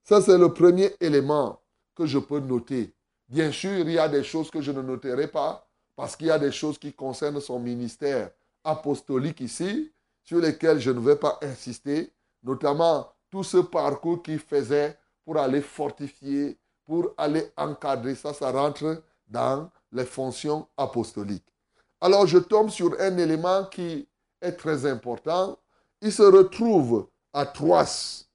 Ça, 0.04 0.22
c'est 0.22 0.38
le 0.38 0.54
premier 0.54 0.94
élément 1.00 1.60
que 1.96 2.06
je 2.06 2.18
peux 2.18 2.40
noter. 2.40 2.94
Bien 3.28 3.52
sûr, 3.52 3.80
il 3.80 3.92
y 3.92 4.00
a 4.00 4.08
des 4.08 4.24
choses 4.24 4.50
que 4.50 4.62
je 4.62 4.72
ne 4.72 4.82
noterai 4.82 5.28
pas 5.28 5.68
parce 5.96 6.16
qu'il 6.16 6.28
y 6.28 6.32
a 6.32 6.40
des 6.40 6.52
choses 6.52 6.78
qui 6.78 6.94
concernent 6.94 7.42
son 7.42 7.60
ministère 7.60 8.32
apostolique 8.64 9.42
ici, 9.42 9.92
sur 10.24 10.40
lesquelles 10.40 10.80
je 10.80 10.92
ne 10.92 11.00
vais 11.00 11.16
pas 11.16 11.40
insister, 11.42 12.12
notamment 12.44 13.12
tout 13.30 13.44
ce 13.44 13.58
parcours 13.58 14.22
qu'il 14.22 14.40
faisait 14.40 14.98
pour 15.26 15.38
aller 15.38 15.62
fortifier, 15.62 16.58
pour 16.86 17.14
aller 17.18 17.52
encadrer. 17.58 18.16
Ça, 18.16 18.34
ça 18.34 18.52
rentre 18.52 19.04
dans 19.28 19.70
les 19.92 20.06
fonctions 20.06 20.68
apostoliques. 20.78 21.54
Alors, 22.02 22.28
je 22.28 22.38
tombe 22.38 22.70
sur 22.70 22.96
un 23.00 23.18
élément 23.18 23.66
qui 23.66 24.08
est 24.42 24.54
très 24.54 24.86
important 24.86 25.58
il 26.02 26.12
se 26.12 26.24
retrouve 26.24 27.10
à 27.34 27.46
Troas. 27.46 28.26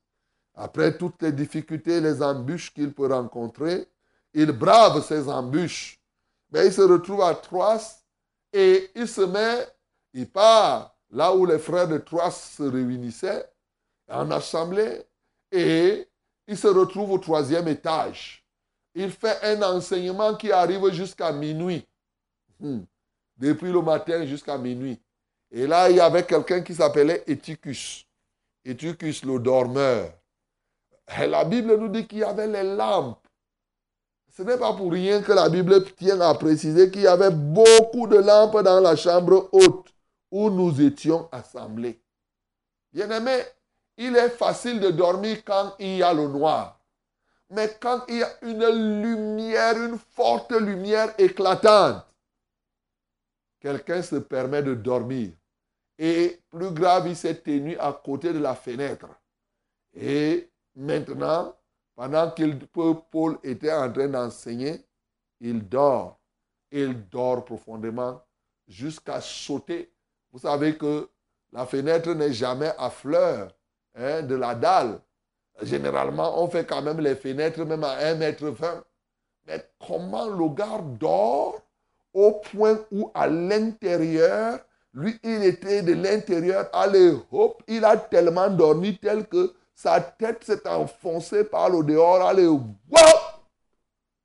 Après 0.54 0.96
toutes 0.96 1.22
les 1.22 1.32
difficultés, 1.32 2.00
les 2.00 2.22
embûches 2.22 2.72
qu'il 2.74 2.92
peut 2.92 3.12
rencontrer, 3.12 3.88
il 4.34 4.52
brave 4.52 5.04
ces 5.04 5.28
embûches. 5.28 6.00
Mais 6.50 6.66
il 6.66 6.72
se 6.72 6.82
retrouve 6.82 7.22
à 7.22 7.34
Troas 7.34 8.02
et 8.52 8.90
il 8.94 9.08
se 9.08 9.22
met, 9.22 9.66
il 10.12 10.28
part 10.28 10.94
là 11.10 11.34
où 11.34 11.46
les 11.46 11.58
frères 11.58 11.88
de 11.88 11.98
Troas 11.98 12.30
se 12.30 12.62
réunissaient 12.62 13.48
en 14.10 14.30
assemblée 14.30 15.02
et 15.50 16.06
il 16.46 16.58
se 16.58 16.66
retrouve 16.66 17.12
au 17.12 17.18
troisième 17.18 17.68
étage. 17.68 18.44
Il 18.94 19.10
fait 19.10 19.42
un 19.42 19.62
enseignement 19.62 20.34
qui 20.34 20.52
arrive 20.52 20.90
jusqu'à 20.90 21.32
minuit. 21.32 21.86
Hmm. 22.60 22.80
Depuis 23.42 23.72
le 23.72 23.82
matin 23.82 24.24
jusqu'à 24.24 24.56
minuit. 24.56 25.00
Et 25.50 25.66
là, 25.66 25.90
il 25.90 25.96
y 25.96 26.00
avait 26.00 26.24
quelqu'un 26.24 26.60
qui 26.60 26.76
s'appelait 26.76 27.24
Éticus. 27.26 28.06
Éticus, 28.64 29.24
le 29.24 29.40
dormeur. 29.40 30.12
La 31.18 31.44
Bible 31.44 31.76
nous 31.76 31.88
dit 31.88 32.06
qu'il 32.06 32.18
y 32.18 32.22
avait 32.22 32.46
les 32.46 32.62
lampes. 32.62 33.26
Ce 34.30 34.42
n'est 34.42 34.56
pas 34.56 34.72
pour 34.74 34.92
rien 34.92 35.22
que 35.22 35.32
la 35.32 35.48
Bible 35.48 35.84
tient 35.94 36.20
à 36.20 36.32
préciser 36.34 36.88
qu'il 36.88 37.00
y 37.02 37.06
avait 37.08 37.32
beaucoup 37.32 38.06
de 38.06 38.18
lampes 38.18 38.62
dans 38.62 38.78
la 38.78 38.94
chambre 38.94 39.48
haute 39.50 39.92
où 40.30 40.48
nous 40.48 40.80
étions 40.80 41.28
assemblés. 41.32 42.00
Bien-aimé, 42.92 43.42
il 43.96 44.14
est 44.14 44.30
facile 44.30 44.78
de 44.78 44.92
dormir 44.92 45.38
quand 45.44 45.74
il 45.80 45.96
y 45.96 46.02
a 46.04 46.14
le 46.14 46.28
noir. 46.28 46.78
Mais 47.50 47.76
quand 47.80 48.04
il 48.08 48.18
y 48.18 48.22
a 48.22 48.30
une 48.42 49.02
lumière, 49.02 49.76
une 49.82 49.98
forte 49.98 50.52
lumière 50.52 51.12
éclatante, 51.18 52.06
quelqu'un 53.62 54.02
se 54.02 54.16
permet 54.16 54.62
de 54.62 54.74
dormir. 54.74 55.30
Et 55.96 56.40
plus 56.50 56.72
grave, 56.72 57.06
il 57.06 57.16
s'est 57.16 57.40
tenu 57.40 57.78
à 57.78 57.92
côté 57.92 58.32
de 58.32 58.40
la 58.40 58.56
fenêtre. 58.56 59.06
Et 59.94 60.50
maintenant, 60.74 61.54
pendant 61.94 62.30
que 62.32 62.42
Paul 63.10 63.38
était 63.44 63.72
en 63.72 63.90
train 63.92 64.08
d'enseigner, 64.08 64.84
il 65.40 65.68
dort. 65.68 66.18
Il 66.72 67.08
dort 67.08 67.44
profondément 67.44 68.20
jusqu'à 68.66 69.20
sauter. 69.20 69.92
Vous 70.32 70.40
savez 70.40 70.76
que 70.76 71.08
la 71.52 71.64
fenêtre 71.66 72.10
n'est 72.14 72.32
jamais 72.32 72.72
à 72.78 72.90
fleur 72.90 73.54
hein, 73.94 74.22
de 74.22 74.34
la 74.34 74.54
dalle. 74.56 75.00
Généralement, 75.60 76.42
on 76.42 76.48
fait 76.48 76.66
quand 76.66 76.82
même 76.82 76.98
les 76.98 77.14
fenêtres 77.14 77.64
même 77.64 77.84
à 77.84 77.98
1 77.98 78.14
mètre 78.16 78.46
20. 78.46 78.82
Mais 79.46 79.70
comment 79.78 80.26
le 80.26 80.48
gars 80.48 80.80
dort 80.98 81.60
au 82.14 82.32
point 82.32 82.78
où 82.90 83.10
à 83.14 83.26
l'intérieur, 83.26 84.60
lui, 84.94 85.18
il 85.22 85.44
était 85.44 85.82
de 85.82 85.94
l'intérieur, 85.94 86.68
allez, 86.72 87.14
hop, 87.30 87.62
il 87.66 87.84
a 87.84 87.96
tellement 87.96 88.50
dormi 88.50 88.98
tel 88.98 89.26
que 89.26 89.54
sa 89.74 90.00
tête 90.00 90.44
s'est 90.44 90.68
enfoncée 90.68 91.44
par 91.44 91.70
le 91.70 91.82
dehors, 91.82 92.26
allez, 92.26 92.46
hop, 92.46 92.62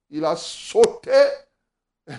il 0.10 0.25
a 0.25 0.36
sauté. 0.36 1.12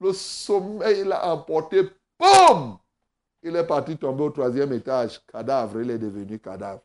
le 0.00 0.12
sommeil 0.12 1.04
l'a 1.04 1.32
emporté, 1.32 1.88
boum, 2.18 2.78
il 3.42 3.56
est 3.56 3.66
parti 3.66 3.96
tomber 3.96 4.24
au 4.24 4.30
troisième 4.30 4.72
étage, 4.72 5.20
cadavre, 5.26 5.80
il 5.80 5.90
est 5.90 5.98
devenu 5.98 6.38
cadavre. 6.38 6.82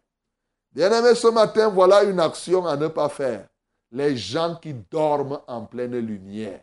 Bien-aimé, 0.72 1.16
ce 1.16 1.28
matin, 1.28 1.68
voilà 1.68 2.04
une 2.04 2.20
action 2.20 2.66
à 2.66 2.78
ne 2.78 2.88
pas 2.88 3.10
faire. 3.10 3.48
Les 3.92 4.16
gens 4.16 4.56
qui 4.56 4.74
dorment 4.74 5.42
en 5.48 5.66
pleine 5.66 5.98
lumière. 5.98 6.62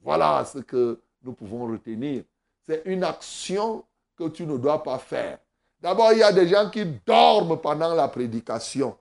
Voilà 0.00 0.44
ce 0.44 0.58
que 0.58 1.00
nous 1.22 1.32
pouvons 1.32 1.66
retenir 1.66 2.24
c'est 2.70 2.82
une 2.84 3.02
action 3.02 3.84
que 4.16 4.28
tu 4.28 4.46
ne 4.46 4.56
dois 4.56 4.82
pas 4.82 4.98
faire. 4.98 5.38
D'abord, 5.80 6.12
il 6.12 6.18
y 6.18 6.22
a 6.22 6.32
des 6.32 6.46
gens 6.46 6.70
qui 6.70 6.84
dorment 7.04 7.60
pendant 7.60 7.94
la 7.94 8.06
prédication. 8.06 8.96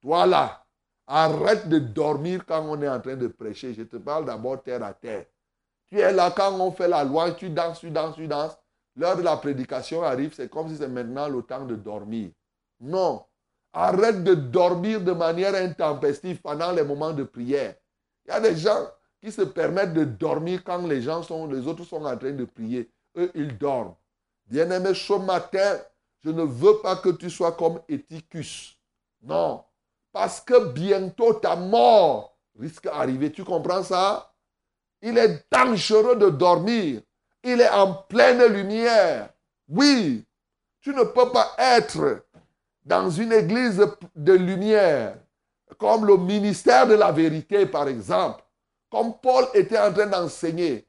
Toi 0.00 0.26
là, 0.26 0.64
arrête 1.06 1.68
de 1.68 1.78
dormir 1.78 2.46
quand 2.46 2.64
on 2.66 2.80
est 2.80 2.88
en 2.88 3.00
train 3.00 3.16
de 3.16 3.26
prêcher. 3.26 3.74
Je 3.74 3.82
te 3.82 3.96
parle 3.96 4.24
d'abord 4.24 4.62
terre 4.62 4.82
à 4.82 4.94
terre. 4.94 5.26
Tu 5.86 5.98
es 5.98 6.12
là 6.12 6.32
quand 6.34 6.58
on 6.58 6.70
fait 6.70 6.88
la 6.88 7.04
loi, 7.04 7.32
tu 7.32 7.50
danses, 7.50 7.80
tu 7.80 7.90
danses, 7.90 8.14
tu 8.14 8.26
danses. 8.26 8.56
l'heure 8.96 9.16
de 9.16 9.22
la 9.22 9.36
prédication 9.36 10.02
arrive, 10.02 10.32
c'est 10.34 10.48
comme 10.48 10.68
si 10.68 10.76
c'est 10.76 10.88
maintenant 10.88 11.28
le 11.28 11.42
temps 11.42 11.66
de 11.66 11.76
dormir. 11.76 12.30
Non. 12.80 13.24
Arrête 13.72 14.24
de 14.24 14.34
dormir 14.34 15.00
de 15.00 15.12
manière 15.12 15.54
intempestive 15.54 16.40
pendant 16.40 16.72
les 16.72 16.84
moments 16.84 17.12
de 17.12 17.24
prière. 17.24 17.74
Il 18.24 18.30
y 18.30 18.32
a 18.32 18.40
des 18.40 18.56
gens 18.56 18.86
qui 19.24 19.32
se 19.32 19.40
permettent 19.40 19.94
de 19.94 20.04
dormir 20.04 20.62
quand 20.62 20.86
les 20.86 21.00
gens 21.00 21.22
sont, 21.22 21.46
les 21.46 21.66
autres 21.66 21.84
sont 21.84 22.04
en 22.04 22.16
train 22.16 22.32
de 22.32 22.44
prier. 22.44 22.90
Eux, 23.16 23.30
ils 23.34 23.56
dorment. 23.56 23.94
Bien-aimé, 24.46 24.92
ce 24.92 25.14
matin, 25.14 25.78
je 26.22 26.28
ne 26.28 26.42
veux 26.42 26.78
pas 26.82 26.96
que 26.96 27.08
tu 27.08 27.30
sois 27.30 27.52
comme 27.52 27.80
Éticus. 27.88 28.78
Non. 29.22 29.64
Parce 30.12 30.42
que 30.42 30.68
bientôt 30.68 31.32
ta 31.32 31.56
mort 31.56 32.36
risque 32.58 32.84
d'arriver. 32.84 33.32
Tu 33.32 33.44
comprends 33.44 33.82
ça? 33.82 34.30
Il 35.00 35.16
est 35.16 35.46
dangereux 35.50 36.16
de 36.16 36.28
dormir. 36.28 37.00
Il 37.42 37.62
est 37.62 37.70
en 37.70 37.94
pleine 37.94 38.44
lumière. 38.52 39.30
Oui, 39.68 40.22
tu 40.82 40.90
ne 40.90 41.02
peux 41.02 41.32
pas 41.32 41.52
être 41.58 42.26
dans 42.84 43.08
une 43.08 43.32
église 43.32 43.82
de 44.14 44.32
lumière, 44.34 45.16
comme 45.78 46.04
le 46.04 46.18
ministère 46.18 46.86
de 46.86 46.94
la 46.94 47.10
vérité, 47.10 47.64
par 47.64 47.88
exemple, 47.88 48.43
comme 48.94 49.14
Paul 49.20 49.46
était 49.54 49.76
en 49.76 49.92
train 49.92 50.06
d'enseigner, 50.06 50.86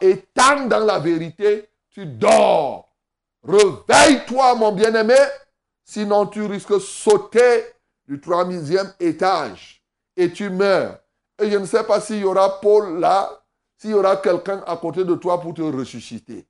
étant 0.00 0.66
dans 0.66 0.84
la 0.84 0.98
vérité, 0.98 1.68
tu 1.88 2.04
dors. 2.04 2.92
Réveille-toi, 3.44 4.56
mon 4.56 4.72
bien-aimé, 4.72 5.14
sinon 5.84 6.26
tu 6.26 6.44
risques 6.46 6.74
de 6.74 6.80
sauter 6.80 7.64
du 8.08 8.20
troisième 8.20 8.92
étage 8.98 9.84
et 10.16 10.32
tu 10.32 10.50
meurs. 10.50 10.98
Et 11.40 11.48
je 11.48 11.58
ne 11.58 11.64
sais 11.64 11.84
pas 11.84 12.00
s'il 12.00 12.22
y 12.22 12.24
aura 12.24 12.60
Paul 12.60 12.98
là, 12.98 13.30
s'il 13.76 13.90
y 13.90 13.94
aura 13.94 14.16
quelqu'un 14.16 14.64
à 14.66 14.76
côté 14.76 15.04
de 15.04 15.14
toi 15.14 15.40
pour 15.40 15.54
te 15.54 15.62
ressusciter. 15.62 16.44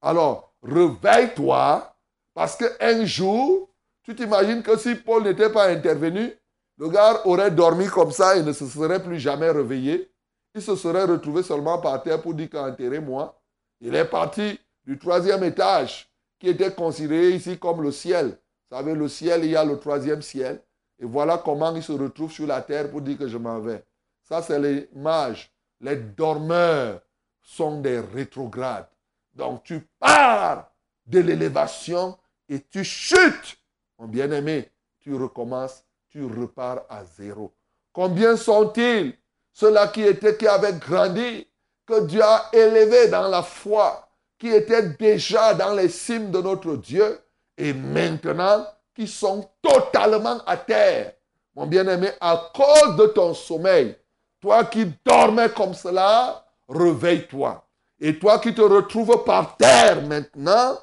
Alors, 0.00 0.54
réveille-toi, 0.62 1.94
parce 2.32 2.56
qu'un 2.56 3.04
jour, 3.04 3.68
tu 4.02 4.14
t'imagines 4.14 4.62
que 4.62 4.78
si 4.78 4.94
Paul 4.94 5.22
n'était 5.22 5.52
pas 5.52 5.68
intervenu, 5.68 6.32
le 6.78 6.88
gars 6.88 7.20
aurait 7.26 7.50
dormi 7.50 7.88
comme 7.88 8.10
ça 8.10 8.36
et 8.36 8.42
ne 8.42 8.54
se 8.54 8.66
serait 8.66 9.02
plus 9.02 9.20
jamais 9.20 9.50
réveillé. 9.50 10.10
Il 10.54 10.62
se 10.62 10.74
serait 10.76 11.04
retrouvé 11.04 11.42
seulement 11.42 11.78
par 11.78 12.02
terre 12.02 12.20
pour 12.20 12.34
dire 12.34 12.50
qu'enterrez-moi. 12.50 13.40
Il 13.80 13.94
est 13.94 14.04
parti 14.04 14.58
du 14.84 14.98
troisième 14.98 15.44
étage, 15.44 16.10
qui 16.38 16.48
était 16.48 16.74
considéré 16.74 17.30
ici 17.30 17.58
comme 17.58 17.82
le 17.82 17.92
ciel. 17.92 18.38
Vous 18.70 18.76
savez, 18.76 18.94
le 18.94 19.08
ciel, 19.08 19.44
il 19.44 19.50
y 19.50 19.56
a 19.56 19.64
le 19.64 19.78
troisième 19.78 20.22
ciel. 20.22 20.62
Et 20.98 21.04
voilà 21.04 21.38
comment 21.38 21.74
il 21.74 21.82
se 21.82 21.92
retrouve 21.92 22.32
sur 22.32 22.46
la 22.46 22.60
terre 22.62 22.90
pour 22.90 23.00
dire 23.00 23.18
que 23.18 23.28
je 23.28 23.38
m'en 23.38 23.60
vais. 23.60 23.84
Ça, 24.22 24.42
c'est 24.42 24.58
les 24.58 24.88
mages. 24.94 25.50
Les 25.80 25.96
dormeurs 25.96 27.00
sont 27.42 27.80
des 27.80 28.00
rétrogrades. 28.00 28.88
Donc, 29.34 29.64
tu 29.64 29.80
pars 29.98 30.70
de 31.06 31.20
l'élévation 31.20 32.18
et 32.48 32.60
tu 32.60 32.84
chutes. 32.84 33.58
Mon 33.98 34.08
bien-aimé, 34.08 34.70
tu 34.98 35.14
recommences, 35.14 35.84
tu 36.08 36.24
repars 36.24 36.82
à 36.88 37.04
zéro. 37.04 37.54
Combien 37.92 38.36
sont-ils 38.36 39.14
Ceux-là 39.52 39.88
qui 39.88 40.02
étaient, 40.02 40.36
qui 40.36 40.46
avaient 40.46 40.74
grandi, 40.74 41.46
que 41.86 42.00
Dieu 42.06 42.22
a 42.22 42.48
élevé 42.52 43.08
dans 43.08 43.28
la 43.28 43.42
foi, 43.42 44.08
qui 44.38 44.48
étaient 44.48 44.90
déjà 44.98 45.54
dans 45.54 45.74
les 45.74 45.88
cimes 45.88 46.30
de 46.30 46.40
notre 46.40 46.76
Dieu, 46.76 47.20
et 47.58 47.72
maintenant 47.72 48.66
qui 48.94 49.06
sont 49.06 49.48
totalement 49.60 50.38
à 50.46 50.56
terre. 50.56 51.12
Mon 51.54 51.66
bien-aimé, 51.66 52.10
à 52.20 52.50
cause 52.54 52.96
de 52.96 53.06
ton 53.06 53.34
sommeil, 53.34 53.96
toi 54.40 54.64
qui 54.64 54.86
dormais 55.04 55.50
comme 55.50 55.74
cela, 55.74 56.44
réveille-toi. 56.68 57.64
Et 58.00 58.18
toi 58.18 58.38
qui 58.38 58.54
te 58.54 58.62
retrouves 58.62 59.24
par 59.24 59.56
terre 59.56 60.02
maintenant, 60.06 60.78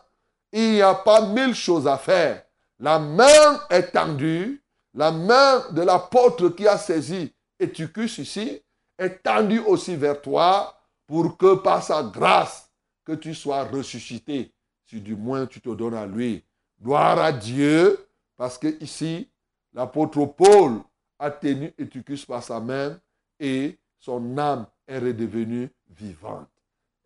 il 0.51 0.73
n'y 0.73 0.81
a 0.81 0.93
pas 0.93 1.21
mille 1.21 1.55
choses 1.55 1.87
à 1.87 1.97
faire. 1.97 2.43
La 2.79 2.99
main 2.99 3.59
est 3.69 3.91
tendue, 3.93 4.63
la 4.93 5.11
main 5.11 5.63
de 5.71 5.81
l'apôtre 5.81 6.49
qui 6.49 6.67
a 6.67 6.77
saisi 6.77 7.33
Éticus 7.59 8.17
ici 8.19 8.61
est 8.97 9.23
tendue 9.23 9.59
aussi 9.59 9.95
vers 9.95 10.21
toi 10.21 10.79
pour 11.05 11.37
que 11.37 11.55
par 11.55 11.83
sa 11.83 12.03
grâce, 12.03 12.69
que 13.05 13.13
tu 13.13 13.33
sois 13.33 13.63
ressuscité, 13.63 14.51
si 14.85 14.99
du 14.99 15.15
moins 15.15 15.45
tu 15.45 15.61
te 15.61 15.69
donnes 15.69 15.93
à 15.93 16.05
lui. 16.05 16.43
Gloire 16.81 17.17
à 17.19 17.31
Dieu, 17.31 18.07
parce 18.35 18.57
que 18.57 18.81
ici, 18.83 19.29
l'apôtre 19.73 20.25
Paul 20.25 20.81
a 21.17 21.31
tenu 21.31 21.73
Éticus 21.77 22.25
par 22.25 22.43
sa 22.43 22.59
main 22.59 22.99
et 23.39 23.77
son 23.97 24.37
âme 24.37 24.67
est 24.87 24.99
redevenue 24.99 25.69
vivante. 25.89 26.49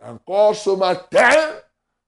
Encore 0.04 0.56
ce 0.56 0.72
matin, 0.72 1.32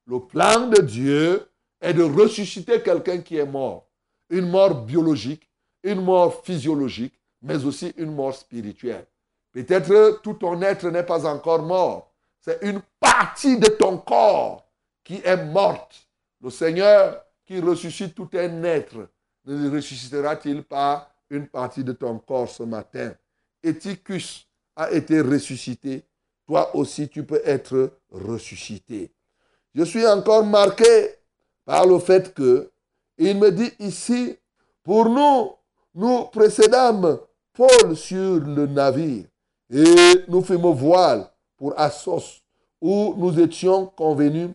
le 0.06 0.20
plan 0.20 0.66
de 0.66 0.82
Dieu 0.82 1.48
est 1.80 1.94
de 1.94 2.02
ressusciter 2.02 2.82
quelqu'un 2.82 3.18
qui 3.18 3.36
est 3.36 3.46
mort. 3.46 3.86
Une 4.28 4.50
mort 4.50 4.84
biologique, 4.84 5.48
une 5.82 6.02
mort 6.02 6.44
physiologique, 6.44 7.14
mais 7.44 7.64
aussi 7.64 7.92
une 7.98 8.14
mort 8.14 8.34
spirituelle. 8.34 9.06
Peut-être 9.52 10.20
tout 10.22 10.34
ton 10.34 10.60
être 10.62 10.88
n'est 10.88 11.04
pas 11.04 11.26
encore 11.26 11.62
mort. 11.62 12.10
C'est 12.40 12.58
une 12.62 12.80
partie 12.98 13.58
de 13.58 13.68
ton 13.68 13.98
corps 13.98 14.66
qui 15.04 15.20
est 15.22 15.44
morte. 15.44 16.08
Le 16.42 16.50
Seigneur 16.50 17.22
qui 17.44 17.60
ressuscite 17.60 18.14
tout 18.14 18.30
un 18.32 18.64
être, 18.64 19.08
ne 19.44 19.70
ressuscitera-t-il 19.70 20.62
pas 20.64 21.10
une 21.28 21.46
partie 21.46 21.84
de 21.84 21.92
ton 21.92 22.18
corps 22.18 22.48
ce 22.48 22.62
matin? 22.62 23.14
Éticus 23.62 24.48
a 24.74 24.90
été 24.90 25.20
ressuscité, 25.20 26.02
toi 26.46 26.74
aussi 26.74 27.08
tu 27.08 27.24
peux 27.24 27.42
être 27.44 27.98
ressuscité. 28.10 29.12
Je 29.74 29.84
suis 29.84 30.06
encore 30.06 30.44
marqué 30.44 31.10
par 31.64 31.86
le 31.86 31.98
fait 31.98 32.32
que 32.32 32.70
il 33.18 33.38
me 33.38 33.50
dit 33.50 33.72
ici, 33.78 34.36
pour 34.82 35.08
nous, 35.08 35.52
nous 35.94 36.24
précédâmes 36.24 37.18
Paul 37.54 37.96
sur 37.96 38.40
le 38.40 38.66
navire 38.66 39.26
et 39.70 40.24
nous 40.28 40.42
fîmes 40.42 40.72
voile 40.72 41.30
pour 41.56 41.78
Assos, 41.78 42.42
où 42.80 43.14
nous 43.16 43.38
étions 43.38 43.86
convenus 43.86 44.50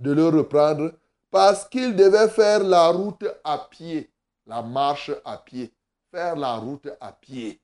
de 0.00 0.10
le 0.10 0.28
reprendre 0.28 0.92
parce 1.30 1.68
qu'il 1.68 1.94
devait 1.94 2.28
faire 2.28 2.64
la 2.64 2.88
route 2.88 3.24
à 3.44 3.58
pied, 3.58 4.10
la 4.44 4.60
marche 4.60 5.12
à 5.24 5.38
pied, 5.38 5.72
faire 6.10 6.34
la 6.34 6.56
route 6.56 6.88
à 7.00 7.12
pied. 7.12 7.60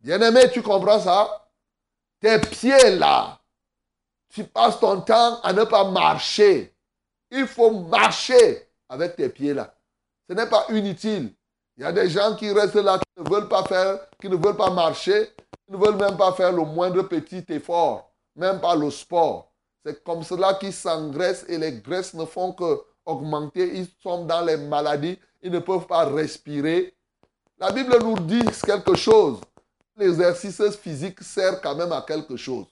Bien-aimé, 0.00 0.50
tu 0.52 0.60
comprends 0.60 1.00
ça? 1.00 1.48
Tes 2.20 2.40
pieds 2.40 2.96
là, 2.96 3.40
tu 4.28 4.42
passes 4.42 4.80
ton 4.80 5.00
temps 5.02 5.40
à 5.42 5.52
ne 5.52 5.62
pas 5.62 5.88
marcher. 5.88 6.74
Il 7.30 7.46
faut 7.46 7.70
marcher 7.70 8.68
avec 8.88 9.14
tes 9.14 9.28
pieds 9.28 9.54
là. 9.54 9.72
Ce 10.28 10.34
n'est 10.34 10.48
pas 10.48 10.66
inutile. 10.70 11.32
Il 11.78 11.82
y 11.82 11.86
a 11.86 11.92
des 11.92 12.10
gens 12.10 12.34
qui 12.34 12.50
restent 12.50 12.74
là, 12.74 12.98
qui 12.98 13.22
ne 13.22 13.30
veulent 13.30 13.48
pas 13.48 13.62
faire, 13.62 14.00
qui 14.20 14.28
ne 14.28 14.34
veulent 14.34 14.56
pas 14.56 14.70
marcher, 14.70 15.30
qui 15.64 15.72
ne 15.72 15.76
veulent 15.76 15.94
même 15.94 16.16
pas 16.16 16.32
faire 16.32 16.50
le 16.50 16.64
moindre 16.64 17.04
petit 17.04 17.44
effort, 17.50 18.10
même 18.34 18.60
pas 18.60 18.74
le 18.74 18.90
sport. 18.90 19.52
C'est 19.86 20.02
comme 20.02 20.24
cela 20.24 20.54
qu'ils 20.54 20.72
s'engraissent 20.72 21.44
et 21.48 21.56
les 21.56 21.72
graisses 21.72 22.14
ne 22.14 22.24
font 22.24 22.52
que 22.52 22.80
augmenter. 23.06 23.78
Ils 23.78 23.86
sont 24.02 24.24
dans 24.24 24.40
les 24.40 24.56
maladies, 24.56 25.20
ils 25.40 25.52
ne 25.52 25.60
peuvent 25.60 25.86
pas 25.86 26.06
respirer. 26.06 26.96
La 27.58 27.70
Bible 27.70 27.96
nous 28.02 28.18
dit 28.18 28.44
quelque 28.66 28.96
chose 28.96 29.40
l'exercice 29.96 30.76
physique 30.76 31.22
sert 31.22 31.60
quand 31.60 31.74
même 31.74 31.92
à 31.92 32.02
quelque 32.02 32.36
chose. 32.36 32.66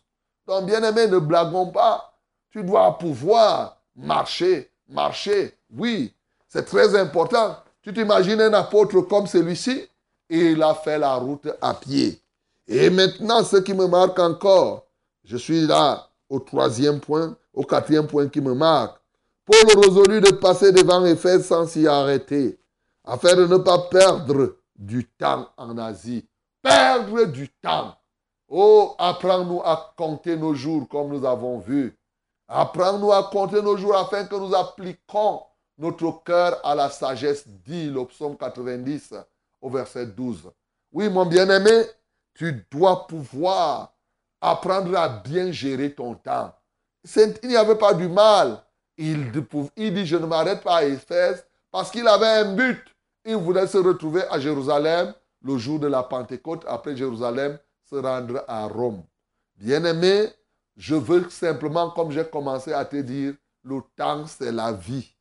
Donc, 0.47 0.67
bien 0.67 0.83
aimé, 0.83 1.07
ne 1.07 1.19
blaguons 1.19 1.71
pas. 1.71 2.13
Tu 2.51 2.63
dois 2.63 2.97
pouvoir 2.99 3.81
marcher, 3.95 4.71
marcher. 4.89 5.57
Oui, 5.71 6.15
c'est 6.49 6.65
très 6.65 6.97
important. 6.99 7.57
Tu 7.87 7.93
t'imagines 7.93 8.41
un 8.41 8.53
apôtre 8.53 9.01
comme 9.03 9.29
celui-ci? 9.29 9.89
Et 10.29 10.51
il 10.51 10.63
a 10.63 10.75
fait 10.75 10.99
la 10.99 11.15
route 11.15 11.49
à 11.61 11.75
pied. 11.75 12.21
Et 12.67 12.91
maintenant, 12.91 13.45
ce 13.45 13.59
qui 13.59 13.75
me 13.75 13.87
marque 13.87 14.19
encore, 14.19 14.87
je 15.23 15.37
suis 15.37 15.67
là 15.67 16.09
au 16.29 16.41
troisième 16.41 16.99
point, 16.99 17.37
au 17.55 17.63
quatrième 17.63 18.09
point 18.09 18.29
qui 18.29 18.41
me 18.41 18.55
marque. 18.55 18.99
Paul 19.45 19.81
résolut 19.81 20.21
de 20.21 20.33
passer 20.33 20.73
devant 20.73 21.05
Éphèse 21.05 21.47
sans 21.47 21.69
s'y 21.69 21.87
arrêter, 21.87 22.59
afin 23.05 23.37
de 23.37 23.47
ne 23.47 23.59
pas 23.59 23.79
perdre 23.79 24.57
du 24.77 25.07
temps 25.07 25.49
en 25.57 25.79
Asie 25.79 26.27
perdre 26.67 27.27
du 27.27 27.49
temps. 27.49 27.95
Oh, 28.49 28.95
apprends-nous 28.99 29.63
à 29.65 29.95
compter 29.97 30.37
nos 30.37 30.55
jours 30.55 30.89
comme 30.89 31.09
nous 31.09 31.25
avons 31.25 31.59
vu. 31.59 31.97
Apprends-nous 32.49 33.13
à 33.13 33.23
compter 33.25 33.63
nos 33.63 33.77
jours 33.77 33.97
afin 33.97 34.25
que 34.25 34.35
nous 34.35 34.53
appliquons 34.55 35.43
notre 35.79 36.23
cœur 36.25 36.61
à 36.65 36.75
la 36.75 36.91
sagesse, 36.91 37.47
dit 37.47 37.91
le 37.91 38.05
psaume 38.07 38.37
90 38.37 39.15
au 39.61 39.71
verset 39.71 40.07
12. 40.07 40.51
Oui, 40.93 41.09
mon 41.09 41.27
bien-aimé, 41.27 41.85
tu 42.35 42.65
dois 42.71 43.07
pouvoir 43.07 43.93
apprendre 44.41 44.97
à 44.97 45.09
bien 45.09 45.51
gérer 45.51 45.93
ton 45.93 46.15
temps. 46.15 46.55
Il 47.17 47.49
n'y 47.49 47.57
avait 47.57 47.77
pas 47.77 47.95
du 47.95 48.09
mal. 48.09 48.63
Il, 48.97 49.31
il 49.77 49.95
dit, 49.95 50.07
je 50.07 50.17
ne 50.17 50.27
m'arrête 50.27 50.63
pas 50.63 50.79
à 50.79 50.85
Éphèse 50.85 51.45
parce 51.71 51.91
qu'il 51.91 52.07
avait 52.09 52.27
un 52.27 52.55
but. 52.55 52.83
Il 53.25 53.37
voulait 53.37 53.67
se 53.67 53.79
retrouver 53.79 54.23
à 54.31 54.39
Jérusalem 54.39 55.13
le 55.43 55.59
jour 55.59 55.79
de 55.79 55.87
la 55.87 56.03
Pentecôte, 56.03 56.65
après 56.67 56.97
Jérusalem, 56.97 57.59
se 57.85 57.97
rendre 57.97 58.45
à 58.49 58.67
Rome. 58.67 59.03
Bien-aimé, 59.57 60.29
je 60.77 60.95
veux 60.95 61.29
simplement, 61.31 61.91
comme 61.91 62.11
j'ai 62.11 62.25
commencé 62.25 62.73
à 62.73 62.85
te 62.85 62.97
dire, 62.97 63.35
le 63.63 63.81
temps, 63.97 64.27
c'est 64.27 64.53
la 64.53 64.73
vie. 64.73 65.16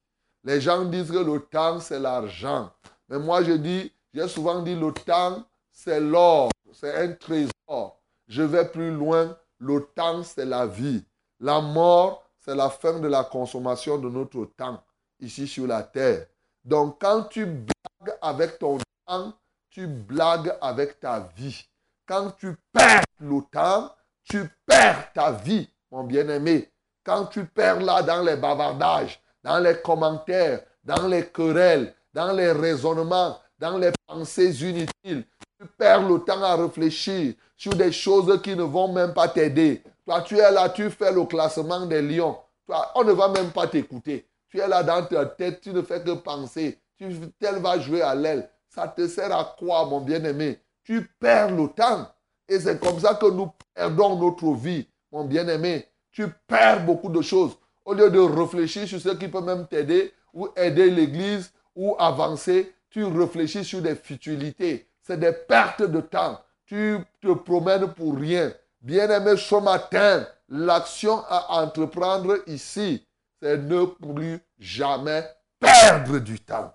Les 0.46 0.62
gens 0.62 0.86
disent 0.86 1.10
que 1.10 1.18
le 1.18 1.40
temps, 1.40 1.80
c'est 1.80 2.00
l'argent. 2.00 2.72
Mais 3.10 3.18
moi, 3.18 3.44
je 3.44 3.54
dis, 3.54 3.92
j'ai 4.14 4.28
souvent 4.28 4.62
dit, 4.62 4.76
le 4.76 4.94
temps, 4.94 5.44
c'est 5.72 6.00
l'or, 6.00 6.52
c'est 6.72 6.96
un 6.96 7.14
trésor. 7.14 8.00
Je 8.28 8.44
vais 8.44 8.66
plus 8.66 8.92
loin, 8.92 9.36
le 9.58 9.82
temps, 9.96 10.22
c'est 10.22 10.46
la 10.46 10.68
vie. 10.68 11.04
La 11.40 11.62
mort, 11.62 12.24
c'est 12.38 12.54
la 12.54 12.70
fin 12.70 13.00
de 13.00 13.08
la 13.08 13.24
consommation 13.24 13.98
de 13.98 14.08
notre 14.08 14.46
temps 14.56 14.84
ici 15.20 15.48
sur 15.48 15.66
la 15.66 15.82
terre. 15.82 16.28
Donc, 16.64 17.02
quand 17.02 17.24
tu 17.24 17.48
blagues 17.48 18.18
avec 18.22 18.60
ton 18.60 18.78
temps, 19.08 19.34
tu 19.72 19.88
blagues 19.88 20.56
avec 20.62 21.00
ta 21.00 21.28
vie. 21.36 21.68
Quand 22.08 22.30
tu 22.38 22.56
perds 22.72 23.04
le 23.20 23.42
temps, 23.52 23.92
tu 24.24 24.48
perds 24.68 25.12
ta 25.12 25.32
vie, 25.32 25.68
mon 25.90 26.04
bien-aimé. 26.04 26.72
Quand 27.04 27.26
tu 27.26 27.46
perds 27.46 27.82
là 27.82 28.04
dans 28.04 28.22
les 28.22 28.36
bavardages, 28.36 29.20
dans 29.46 29.60
les 29.60 29.80
commentaires, 29.80 30.62
dans 30.84 31.08
les 31.08 31.28
querelles, 31.28 31.94
dans 32.12 32.34
les 32.34 32.52
raisonnements, 32.52 33.38
dans 33.60 33.78
les 33.78 33.92
pensées 34.08 34.64
inutiles, 34.64 35.24
tu 35.60 35.68
perds 35.78 36.10
le 36.10 36.18
temps 36.20 36.42
à 36.42 36.56
réfléchir 36.56 37.36
sur 37.56 37.76
des 37.76 37.92
choses 37.92 38.42
qui 38.42 38.56
ne 38.56 38.64
vont 38.64 38.92
même 38.92 39.14
pas 39.14 39.28
t'aider. 39.28 39.84
Toi, 40.04 40.22
tu 40.24 40.40
es 40.40 40.52
là, 40.52 40.70
tu 40.70 40.90
fais 40.90 41.12
le 41.12 41.26
classement 41.26 41.86
des 41.86 42.02
lions. 42.02 42.36
Toi, 42.66 42.92
on 42.96 43.04
ne 43.04 43.12
va 43.12 43.28
même 43.28 43.52
pas 43.52 43.68
t'écouter. 43.68 44.28
Tu 44.50 44.60
es 44.60 44.68
là 44.68 44.82
dans 44.82 45.06
ta 45.06 45.28
tête, 45.28 45.62
tu 45.62 45.70
ne 45.70 45.84
fais 45.84 46.02
que 46.02 46.12
penser. 46.16 46.80
Tu, 46.98 47.08
tel 47.40 47.62
va 47.62 47.80
jouer 47.80 48.02
à 48.02 48.16
l'aile. 48.16 48.50
Ça 48.68 48.88
te 48.88 49.08
sert 49.08 49.36
à 49.36 49.56
quoi, 49.60 49.86
mon 49.86 50.02
bien-aimé? 50.02 50.60
Tu 50.84 51.08
perds 51.20 51.52
le 51.52 51.68
temps. 51.68 52.08
Et 52.50 52.60
c'est 52.60 52.80
comme 52.80 53.00
ça 53.00 53.14
que 53.14 53.28
nous 53.28 53.52
perdons 53.76 54.18
notre 54.18 54.54
vie, 54.56 54.88
mon 55.12 55.24
bien-aimé. 55.24 55.88
Tu 56.12 56.28
perds 56.48 56.84
beaucoup 56.84 57.10
de 57.10 57.22
choses. 57.22 57.56
Au 57.86 57.94
lieu 57.94 58.10
de 58.10 58.20
réfléchir 58.20 58.88
sur 58.88 59.00
ce 59.00 59.10
qui 59.10 59.28
peut 59.28 59.42
même 59.42 59.68
t'aider 59.68 60.12
ou 60.34 60.50
aider 60.56 60.90
l'Église 60.90 61.52
ou 61.76 61.96
avancer, 62.00 62.74
tu 62.90 63.06
réfléchis 63.06 63.64
sur 63.64 63.82
des 63.82 63.96
futilités. 63.96 64.88
C'est 65.02 65.20
des 65.20 65.32
pertes 65.32 65.84
de 65.84 66.02
temps. 66.02 66.42
Tu 66.66 66.98
te 67.22 67.32
promènes 67.32 67.94
pour 67.94 68.18
rien. 68.18 68.52
Bien-aimé, 68.82 69.38
ce 69.38 69.56
matin, 69.56 70.26
l'action 70.50 71.24
à 71.30 71.62
entreprendre 71.62 72.40
ici, 72.48 73.06
c'est 73.40 73.58
ne 73.58 73.86
plus 73.86 74.40
jamais 74.58 75.24
perdre 75.60 76.18
du 76.20 76.40
temps. 76.40 76.74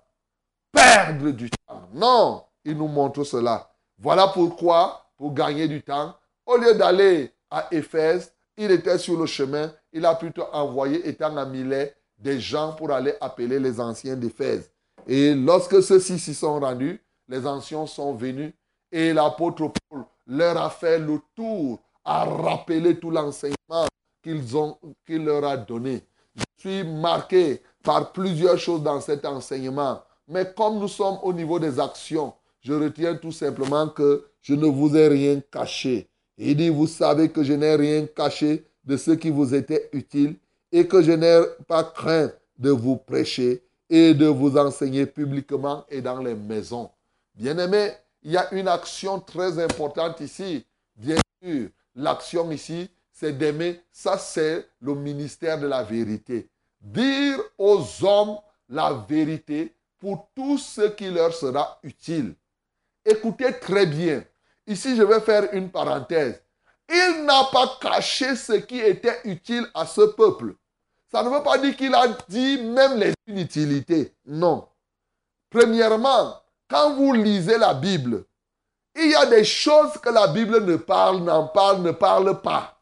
Perdre 0.71 1.31
du 1.31 1.49
temps. 1.49 1.89
Non, 1.93 2.45
il 2.63 2.77
nous 2.77 2.87
montre 2.87 3.23
cela. 3.25 3.69
Voilà 3.97 4.29
pourquoi, 4.29 5.05
pour 5.17 5.33
gagner 5.33 5.67
du 5.67 5.81
temps, 5.81 6.15
au 6.45 6.57
lieu 6.57 6.73
d'aller 6.73 7.33
à 7.49 7.67
Éphèse, 7.71 8.33
il 8.63 8.69
était 8.69 8.99
sur 8.99 9.17
le 9.19 9.25
chemin, 9.25 9.73
il 9.91 10.05
a 10.05 10.13
plutôt 10.13 10.45
envoyé, 10.53 11.07
étant 11.09 11.35
à 11.35 11.45
Milet, 11.45 11.95
des 12.19 12.39
gens 12.39 12.73
pour 12.73 12.91
aller 12.91 13.15
appeler 13.19 13.59
les 13.59 13.79
anciens 13.79 14.15
d'Éphèse. 14.15 14.69
Et 15.07 15.33
lorsque 15.33 15.81
ceux-ci 15.81 16.19
s'y 16.19 16.35
sont 16.35 16.59
rendus, 16.59 17.01
les 17.27 17.47
anciens 17.47 17.87
sont 17.87 18.13
venus 18.13 18.53
et 18.91 19.13
l'apôtre 19.13 19.71
Paul 19.89 20.03
leur 20.27 20.57
a 20.61 20.69
fait 20.69 20.99
le 20.99 21.19
tour, 21.35 21.79
a 22.05 22.23
rappelé 22.23 22.99
tout 22.99 23.09
l'enseignement 23.09 23.87
qu'ils 24.21 24.55
ont, 24.55 24.77
qu'il 25.07 25.25
leur 25.25 25.43
a 25.43 25.57
donné. 25.57 26.03
Je 26.35 26.43
suis 26.59 26.83
marqué 26.83 27.63
par 27.83 28.11
plusieurs 28.11 28.59
choses 28.59 28.83
dans 28.83 29.01
cet 29.01 29.25
enseignement. 29.25 30.03
Mais 30.27 30.53
comme 30.55 30.77
nous 30.77 30.87
sommes 30.87 31.17
au 31.23 31.33
niveau 31.33 31.57
des 31.57 31.79
actions, 31.79 32.31
je 32.59 32.73
retiens 32.73 33.15
tout 33.15 33.31
simplement 33.31 33.89
que 33.89 34.27
je 34.39 34.53
ne 34.53 34.67
vous 34.67 34.95
ai 34.95 35.07
rien 35.07 35.41
caché. 35.51 36.10
Il 36.43 36.57
dit, 36.57 36.69
vous 36.69 36.87
savez 36.87 37.29
que 37.29 37.43
je 37.43 37.53
n'ai 37.53 37.75
rien 37.75 38.07
caché 38.07 38.65
de 38.83 38.97
ce 38.97 39.11
qui 39.11 39.29
vous 39.29 39.53
était 39.53 39.89
utile 39.93 40.37
et 40.71 40.87
que 40.87 41.03
je 41.03 41.11
n'ai 41.11 41.39
pas 41.67 41.83
craint 41.83 42.31
de 42.57 42.71
vous 42.71 42.97
prêcher 42.97 43.61
et 43.87 44.15
de 44.15 44.25
vous 44.25 44.57
enseigner 44.57 45.05
publiquement 45.05 45.85
et 45.87 46.01
dans 46.01 46.19
les 46.19 46.33
maisons. 46.33 46.89
Bien-aimés, 47.35 47.91
il 48.23 48.31
y 48.31 48.37
a 48.37 48.51
une 48.55 48.67
action 48.67 49.19
très 49.19 49.63
importante 49.63 50.19
ici. 50.19 50.65
Bien 50.95 51.17
sûr, 51.43 51.69
l'action 51.95 52.49
ici, 52.49 52.89
c'est 53.11 53.37
d'aimer. 53.37 53.79
Ça, 53.91 54.17
c'est 54.17 54.65
le 54.81 54.95
ministère 54.95 55.59
de 55.59 55.67
la 55.67 55.83
vérité. 55.83 56.49
Dire 56.81 57.37
aux 57.59 57.85
hommes 58.01 58.37
la 58.67 59.05
vérité 59.07 59.75
pour 59.99 60.27
tout 60.35 60.57
ce 60.57 60.89
qui 60.89 61.11
leur 61.11 61.35
sera 61.35 61.77
utile. 61.83 62.33
Écoutez 63.05 63.59
très 63.59 63.85
bien. 63.85 64.23
Ici, 64.71 64.95
je 64.95 65.03
vais 65.03 65.19
faire 65.19 65.49
une 65.51 65.69
parenthèse. 65.69 66.41
Il 66.87 67.25
n'a 67.25 67.43
pas 67.51 67.77
caché 67.81 68.37
ce 68.37 68.53
qui 68.53 68.79
était 68.79 69.19
utile 69.25 69.67
à 69.73 69.85
ce 69.85 69.99
peuple. 69.99 70.55
Ça 71.11 71.23
ne 71.23 71.29
veut 71.29 71.43
pas 71.43 71.57
dire 71.57 71.75
qu'il 71.75 71.93
a 71.93 72.07
dit 72.29 72.57
même 72.61 72.97
les 72.97 73.13
inutilités. 73.27 74.15
Non. 74.25 74.65
Premièrement, 75.49 76.41
quand 76.69 76.95
vous 76.95 77.11
lisez 77.11 77.57
la 77.57 77.73
Bible, 77.73 78.23
il 78.95 79.11
y 79.11 79.15
a 79.15 79.25
des 79.25 79.43
choses 79.43 79.97
que 80.01 80.09
la 80.09 80.27
Bible 80.27 80.63
ne 80.63 80.77
parle, 80.77 81.17
n'en 81.17 81.47
parle, 81.47 81.81
ne 81.81 81.91
parle 81.91 82.41
pas. 82.41 82.81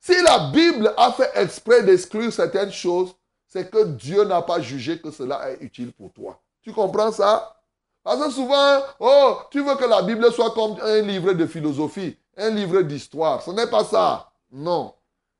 Si 0.00 0.20
la 0.22 0.50
Bible 0.50 0.92
a 0.96 1.12
fait 1.12 1.30
exprès 1.36 1.84
d'exclure 1.84 2.32
certaines 2.32 2.72
choses, 2.72 3.14
c'est 3.46 3.70
que 3.70 3.84
Dieu 3.84 4.24
n'a 4.24 4.42
pas 4.42 4.60
jugé 4.60 5.00
que 5.00 5.12
cela 5.12 5.52
est 5.52 5.60
utile 5.60 5.92
pour 5.92 6.12
toi. 6.12 6.42
Tu 6.62 6.72
comprends 6.72 7.12
ça? 7.12 7.59
Parce 8.02 8.24
que 8.24 8.30
souvent, 8.30 8.80
oh, 8.98 9.38
tu 9.50 9.62
veux 9.62 9.74
que 9.76 9.84
la 9.84 10.02
Bible 10.02 10.32
soit 10.32 10.52
comme 10.52 10.76
un 10.82 11.00
livre 11.02 11.32
de 11.32 11.46
philosophie, 11.46 12.16
un 12.36 12.50
livre 12.50 12.80
d'histoire. 12.82 13.42
Ce 13.42 13.50
n'est 13.50 13.66
pas 13.66 13.84
ça. 13.84 14.30
Non. 14.50 14.94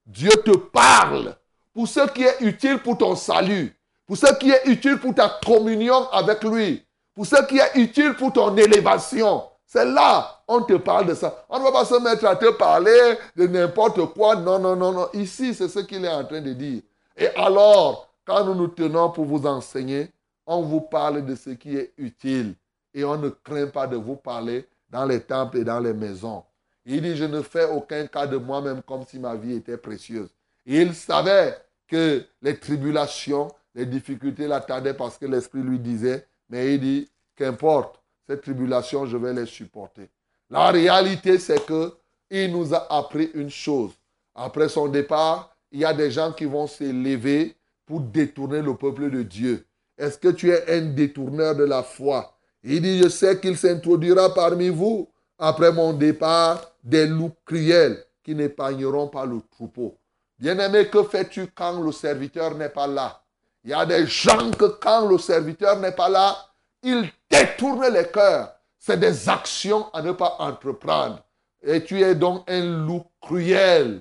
Dieu 0.07 0.31
te 0.45 0.57
parle 0.57 1.37
pour 1.73 1.89
ce 1.89 2.07
qui 2.13 2.25
est 2.25 2.41
utile 2.41 2.79
pour 2.79 2.99
ton 2.99 3.17
salut, 3.17 3.75
pour 4.07 4.17
ce 4.17 4.35
qui 4.35 4.51
est 4.51 4.67
utile 4.67 4.99
pour 4.99 5.15
ta 5.15 5.41
communion 5.45 6.09
avec 6.11 6.43
lui, 6.45 6.85
pour 7.15 7.25
ce 7.27 7.43
qui 7.47 7.59
est 7.59 7.77
utile 7.77 8.15
pour 8.15 8.33
ton 8.33 8.55
élévation. 8.57 9.45
C'est 9.65 9.85
là, 9.85 10.43
on 10.49 10.63
te 10.63 10.75
parle 10.75 11.07
de 11.07 11.15
ça. 11.15 11.45
On 11.49 11.61
ne 11.61 11.65
va 11.65 11.71
pas 11.71 11.85
se 11.85 11.95
mettre 12.03 12.27
à 12.27 12.35
te 12.35 12.51
parler 12.51 13.17
de 13.37 13.47
n'importe 13.47 14.05
quoi. 14.07 14.35
Non, 14.35 14.59
non, 14.59 14.75
non, 14.75 14.91
non. 14.91 15.09
Ici, 15.15 15.55
c'est 15.55 15.69
ce 15.69 15.79
qu'il 15.79 16.05
est 16.05 16.13
en 16.13 16.25
train 16.25 16.41
de 16.41 16.53
dire. 16.53 16.83
Et 17.17 17.29
alors, 17.37 18.09
quand 18.25 18.45
nous 18.45 18.55
nous 18.55 18.67
tenons 18.67 19.11
pour 19.11 19.27
vous 19.27 19.47
enseigner, 19.47 20.11
on 20.53 20.63
vous 20.63 20.81
parle 20.81 21.25
de 21.25 21.37
ce 21.37 21.51
qui 21.51 21.77
est 21.77 21.93
utile. 21.97 22.55
Et 22.93 23.05
on 23.05 23.17
ne 23.17 23.29
craint 23.29 23.69
pas 23.69 23.87
de 23.87 23.95
vous 23.95 24.17
parler 24.17 24.67
dans 24.91 25.05
les 25.05 25.21
temples 25.21 25.59
et 25.59 25.65
dans 25.65 25.79
les 25.79 25.95
maisons. 25.95 26.43
Il 26.85 27.03
dit, 27.03 27.17
je 27.17 27.25
ne 27.25 27.41
fais 27.41 27.67
aucun 27.71 28.09
cas 28.09 28.27
de 28.27 28.37
moi-même 28.37 28.83
comme 28.83 29.05
si 29.07 29.21
ma 29.21 29.37
vie 29.37 29.55
était 29.55 29.77
précieuse. 29.77 30.29
il 30.67 30.93
savait 30.93 31.57
que 31.87 32.25
les 32.43 32.59
tribulations, 32.59 33.49
les 33.77 33.87
difficultés 33.87 34.49
l'attendaient 34.49 34.95
parce 34.95 35.19
que 35.19 35.27
l'Esprit 35.27 35.63
lui 35.63 35.79
disait, 35.79 36.27
mais 36.49 36.75
il 36.75 36.81
dit, 36.81 37.09
qu'importe, 37.37 38.03
ces 38.29 38.41
tribulations, 38.41 39.07
je 39.07 39.17
vais 39.17 39.33
les 39.33 39.47
supporter. 39.47 40.09
La 40.51 40.73
réalité, 40.73 41.39
c'est 41.39 41.65
que 41.65 41.95
il 42.29 42.51
nous 42.51 42.75
a 42.75 42.93
appris 42.93 43.31
une 43.35 43.51
chose. 43.51 43.93
Après 44.35 44.69
son 44.69 44.89
départ, 44.89 45.55
il 45.71 45.81
y 45.81 45.85
a 45.85 45.95
des 45.95 46.11
gens 46.11 46.33
qui 46.33 46.45
vont 46.45 46.67
s'élever 46.67 47.55
pour 47.87 48.01
détourner 48.01 48.63
le 48.63 48.75
peuple 48.75 49.11
de 49.11 49.23
Dieu. 49.23 49.65
Est-ce 50.01 50.17
que 50.17 50.29
tu 50.29 50.51
es 50.51 50.79
un 50.79 50.81
détourneur 50.81 51.55
de 51.55 51.65
la 51.65 51.83
foi? 51.83 52.35
Il 52.65 52.81
dit, 52.81 53.03
je 53.03 53.09
sais 53.11 53.39
qu'il 53.39 53.59
s'introduira 53.59 54.33
parmi 54.33 54.71
vous, 54.71 55.09
après 55.39 55.73
mon 55.73 55.93
départ, 55.93 56.73
des 56.83 57.07
loups 57.07 57.35
cruels 57.45 58.03
qui 58.23 58.35
n'épargneront 58.35 59.09
pas 59.09 59.27
le 59.27 59.41
troupeau. 59.51 59.99
Bien-aimé, 60.39 60.89
que 60.89 61.03
fais-tu 61.03 61.49
quand 61.49 61.83
le 61.83 61.93
serviteur 61.93 62.55
n'est 62.55 62.71
pas 62.71 62.87
là? 62.87 63.21
Il 63.63 63.71
y 63.71 63.75
a 63.75 63.85
des 63.85 64.07
gens 64.07 64.51
que 64.53 64.65
quand 64.65 65.07
le 65.07 65.19
serviteur 65.19 65.79
n'est 65.79 65.93
pas 65.93 66.09
là, 66.09 66.35
ils 66.83 67.11
détournent 67.31 67.93
les 67.93 68.07
cœurs. 68.07 68.55
C'est 68.79 68.99
des 68.99 69.29
actions 69.29 69.93
à 69.93 70.01
ne 70.01 70.13
pas 70.13 70.37
entreprendre. 70.39 71.23
Et 71.63 71.85
tu 71.85 72.01
es 72.01 72.15
donc 72.15 72.51
un 72.51 72.87
loup 72.87 73.05
cruel 73.21 74.01